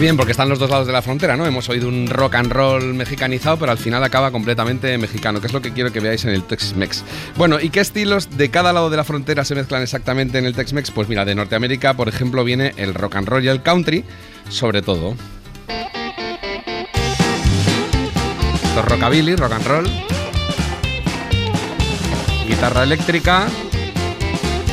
[0.00, 1.44] Bien porque están los dos lados de la frontera, ¿no?
[1.46, 5.52] Hemos oído un rock and roll mexicanizado, pero al final acaba completamente mexicano, que es
[5.52, 7.04] lo que quiero que veáis en el Tex-Mex.
[7.36, 10.54] Bueno, ¿y qué estilos de cada lado de la frontera se mezclan exactamente en el
[10.54, 10.90] Tex-Mex?
[10.90, 14.02] Pues mira, de Norteamérica, por ejemplo, viene el rock and roll y el country,
[14.48, 15.14] sobre todo.
[18.64, 19.90] Esto es rockabilly, rock and roll.
[22.48, 23.48] Guitarra eléctrica,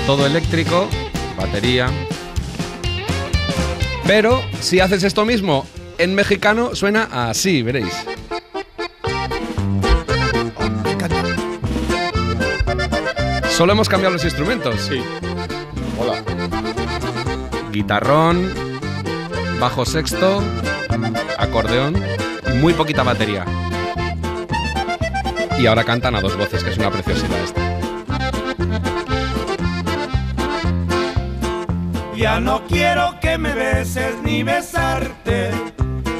[0.06, 0.88] todo eléctrico,
[1.38, 1.90] batería,
[4.08, 7.94] pero si haces esto mismo en mexicano, suena así, veréis.
[13.50, 14.80] Solo hemos cambiado los instrumentos.
[14.82, 15.02] Sí.
[16.00, 16.24] Hola.
[17.72, 18.54] Guitarrón,
[19.60, 20.42] bajo sexto,
[21.38, 22.02] acordeón
[22.54, 23.46] y muy poquita batería.
[25.60, 27.68] Y ahora cantan a dos voces, que es una preciosidad esta.
[32.16, 35.52] Ya no quiero que me beses ni besarte,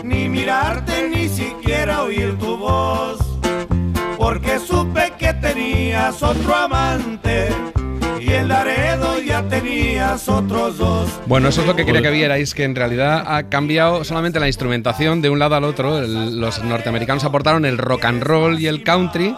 [0.04, 3.18] ni mirarte, ni siquiera oír tu voz,
[4.18, 7.50] porque supe que tenías otro amante
[8.20, 11.10] y en Laredo ya tenías otros dos.
[11.26, 14.46] Bueno, eso es lo que quería que vierais, que en realidad ha cambiado solamente la
[14.48, 15.98] instrumentación de un lado al otro.
[15.98, 19.36] El- los norteamericanos aportaron el rock and roll y el country.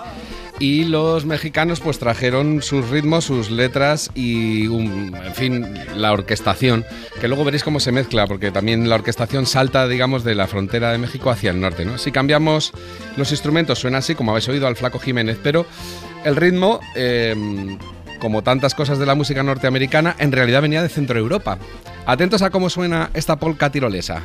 [0.59, 6.85] Y los mexicanos pues trajeron sus ritmos, sus letras y, en fin, la orquestación,
[7.21, 10.91] que luego veréis cómo se mezcla, porque también la orquestación salta, digamos, de la frontera
[10.91, 11.97] de México hacia el norte, ¿no?
[11.97, 12.73] Si cambiamos
[13.15, 15.65] los instrumentos, suena así, como habéis oído al Flaco Jiménez, pero
[16.25, 17.77] el ritmo, eh,
[18.19, 21.57] como tantas cosas de la música norteamericana, en realidad venía de Centro Europa.
[22.05, 24.23] Atentos a cómo suena esta polca tirolesa.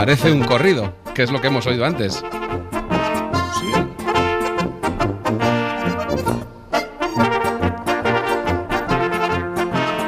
[0.00, 2.24] Parece un corrido, que es lo que hemos oído antes.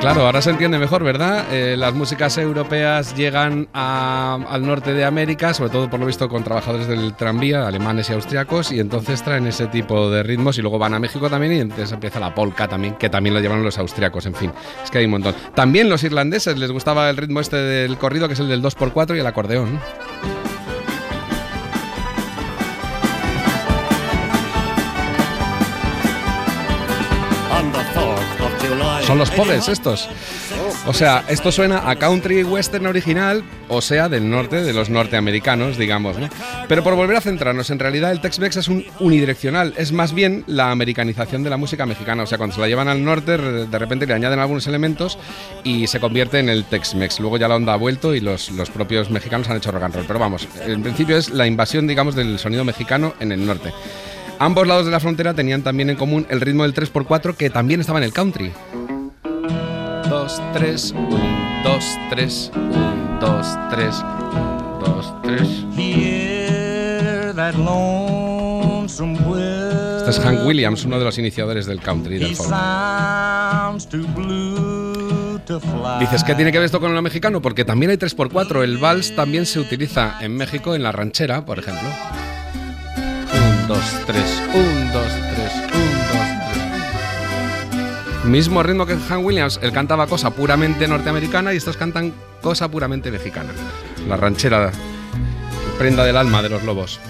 [0.03, 1.46] Claro, ahora se entiende mejor, ¿verdad?
[1.53, 6.42] Eh, las músicas europeas llegan al norte de América, sobre todo por lo visto con
[6.42, 10.76] trabajadores del tranvía, alemanes y austriacos, y entonces traen ese tipo de ritmos y luego
[10.76, 13.78] van a México también y entonces empieza la polka también, que también lo llevan los
[13.78, 14.50] austriacos, en fin,
[14.82, 15.36] es que hay un montón.
[15.55, 19.16] También los irlandeses les gustaba el ritmo este del corrido, que es el del 2x4
[19.16, 19.78] y el acordeón.
[29.12, 30.08] Son los pobres estos.
[30.86, 35.76] O sea, esto suena a country western original, o sea, del norte, de los norteamericanos,
[35.76, 36.30] digamos, ¿no?
[36.66, 40.44] Pero por volver a centrarnos, en realidad el Tex-Mex es un unidireccional, es más bien
[40.46, 42.22] la americanización de la música mexicana.
[42.22, 45.18] O sea, cuando se la llevan al norte, de repente le añaden algunos elementos
[45.62, 47.20] y se convierte en el Tex-Mex.
[47.20, 49.94] Luego ya la onda ha vuelto y los, los propios mexicanos han hecho rock and
[49.94, 50.04] roll.
[50.06, 53.74] Pero vamos, en principio es la invasión, digamos, del sonido mexicano en el norte.
[54.38, 57.80] Ambos lados de la frontera tenían también en común el ritmo del 3x4 que también
[57.80, 58.50] estaba en el country.
[60.23, 64.05] 2, 3, 1, 2, 3, 1, 2, 3,
[64.87, 65.41] 2, 3.
[69.99, 72.55] Este es Hank Williams, uno de los iniciadores del country del folk.
[75.99, 77.43] Dices, ¿qué tiene que ver esto con lo mexicano?
[77.43, 78.62] Porque también hay 3x4.
[78.62, 81.89] El vals también se utiliza en México, en la ranchera, por ejemplo.
[83.66, 85.03] 1, 2, 3, 1, 2, 3, 1, 2,
[85.35, 85.41] 3.
[88.25, 93.11] Mismo ritmo que Han Williams, él cantaba cosa puramente norteamericana y estos cantan cosa puramente
[93.11, 93.51] mexicana.
[94.09, 94.70] La ranchera,
[95.77, 97.01] prenda del alma de los lobos.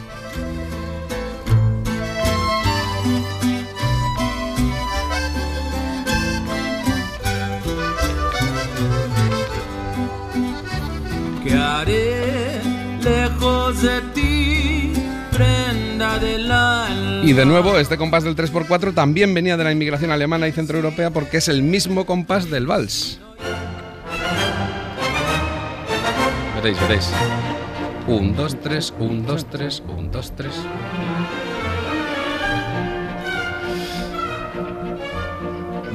[11.45, 12.61] ¿Qué haré
[13.03, 14.32] lejos de ti,
[17.23, 21.11] Y de nuevo, este compás del 3x4 también venía de la inmigración alemana y centroeuropea
[21.11, 23.21] porque es el mismo compás del vals.
[26.57, 27.11] Veréis, veréis.
[28.07, 30.53] 1, 2, 3, 1, 2, 3, 1, 2, 3.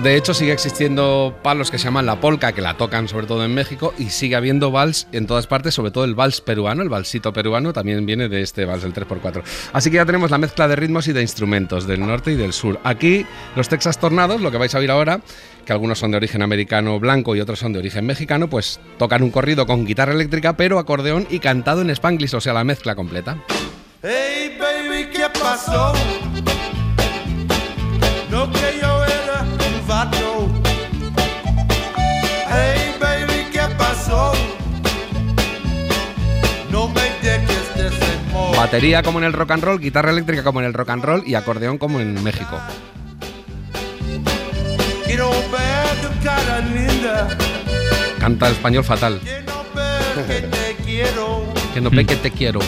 [0.03, 3.43] De hecho, sigue existiendo palos que se llaman la polka, que la tocan sobre todo
[3.43, 6.89] en México, y sigue habiendo vals en todas partes, sobre todo el vals peruano, el
[6.89, 9.41] valsito peruano también viene de este vals, el 3x4.
[9.73, 12.53] Así que ya tenemos la mezcla de ritmos y de instrumentos del norte y del
[12.53, 12.79] sur.
[12.83, 13.25] Aquí,
[13.55, 15.19] los Texas Tornados, lo que vais a oír ahora,
[15.65, 19.23] que algunos son de origen americano blanco y otros son de origen mexicano, pues tocan
[19.23, 22.93] un corrido con guitarra eléctrica, pero acordeón y cantado en spanglish, o sea, la mezcla
[22.93, 23.37] completa.
[24.03, 25.93] Hey baby, ¿qué pasó?
[38.67, 41.23] Batería como en el rock and roll, guitarra eléctrica como en el rock and roll
[41.25, 42.59] y acordeón como en México.
[48.19, 49.21] Canta el español fatal.
[51.73, 52.59] Que no ve que te quiero.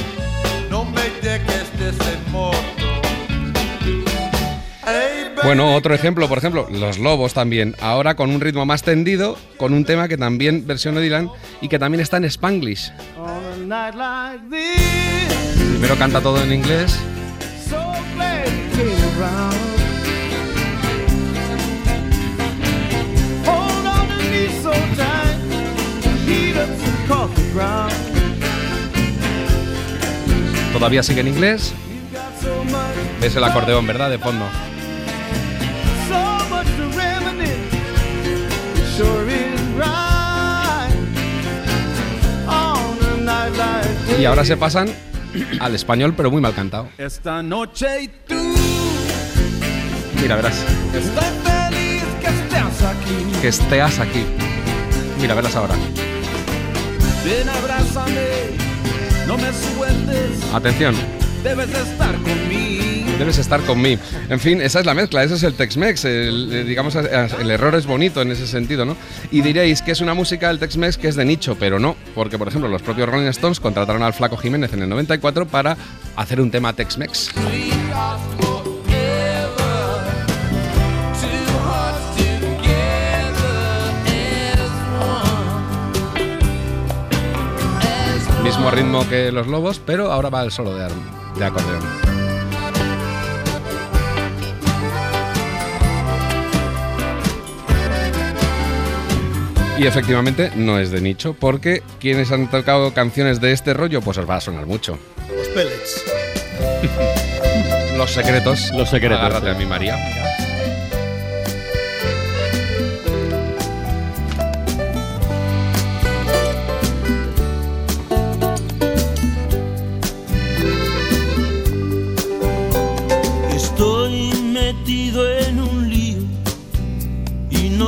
[5.43, 7.75] Bueno, otro ejemplo, por ejemplo, Los Lobos también.
[7.81, 11.29] Ahora con un ritmo más tendido, con un tema que también versiona Dylan
[11.59, 12.93] y que también está en Spanglish.
[15.79, 16.99] Primero canta todo en inglés.
[30.73, 31.73] Todavía sigue en inglés.
[32.41, 34.09] So much, Es el acordeón, ¿verdad?
[34.09, 34.45] De fondo.
[44.19, 44.89] Y ahora se pasan
[45.59, 46.89] al español, pero muy mal cantado.
[46.97, 48.55] Esta noche y tú.
[50.21, 50.63] Mira, verás.
[50.93, 53.41] Estoy feliz que estés aquí.
[53.41, 54.25] Que estés aquí.
[55.21, 55.75] Mira, verás ahora.
[57.25, 58.27] Ven, abrázame.
[59.27, 60.53] No me sueltes.
[60.53, 60.95] Atención.
[61.43, 62.88] Debes estar conmigo.
[63.19, 64.01] Debes estar conmigo.
[64.29, 66.05] En fin, esa es la mezcla, ese es el Tex-Mex.
[66.05, 68.95] Eh, digamos, el error es bonito en ese sentido, ¿no?
[69.29, 72.37] Y diréis que es una música del Tex-Mex que es de nicho, pero no, porque
[72.37, 75.75] por ejemplo los propios Rolling Stones contrataron al Flaco Jiménez en el 94 para
[76.15, 77.31] hacer un tema Tex-Mex.
[88.45, 90.87] Mismo ritmo que los lobos, pero ahora va el solo de,
[91.37, 92.08] de acordeón.
[99.79, 104.17] Y efectivamente no es de nicho, porque quienes han tocado canciones de este rollo, pues
[104.17, 104.99] os va a sonar mucho.
[105.33, 106.03] Los pellets.
[107.97, 108.71] Los secretos.
[108.73, 109.55] Los secretos, Agárrate sí.
[109.55, 109.95] a mi María.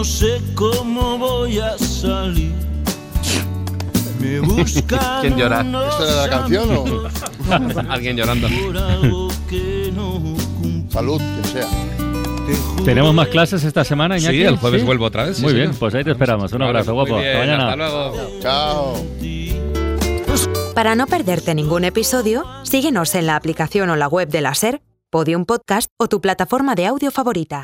[0.02, 2.52] No sé cómo voy a salir.
[4.20, 5.62] Me buscan ¿Quién llora?
[5.62, 7.04] ¿Esto era la canción o...?
[7.92, 8.48] Alguien llorando.
[10.90, 11.68] Salud, quien sea.
[12.84, 14.38] ¿Tenemos más clases esta semana, Iñaki?
[14.38, 16.52] Sí, el jueves vuelvo otra vez, sí, Muy bien, pues ahí te esperamos.
[16.52, 17.18] Un abrazo, guapo.
[17.18, 17.64] bien, Hasta mañana.
[17.66, 18.40] Hasta luego.
[18.42, 19.06] Chao.
[20.74, 24.82] Para no perderte ningún episodio, síguenos en la aplicación o la web de la SER,
[25.12, 27.60] Podium Podcast o tu plataforma de audio favorita.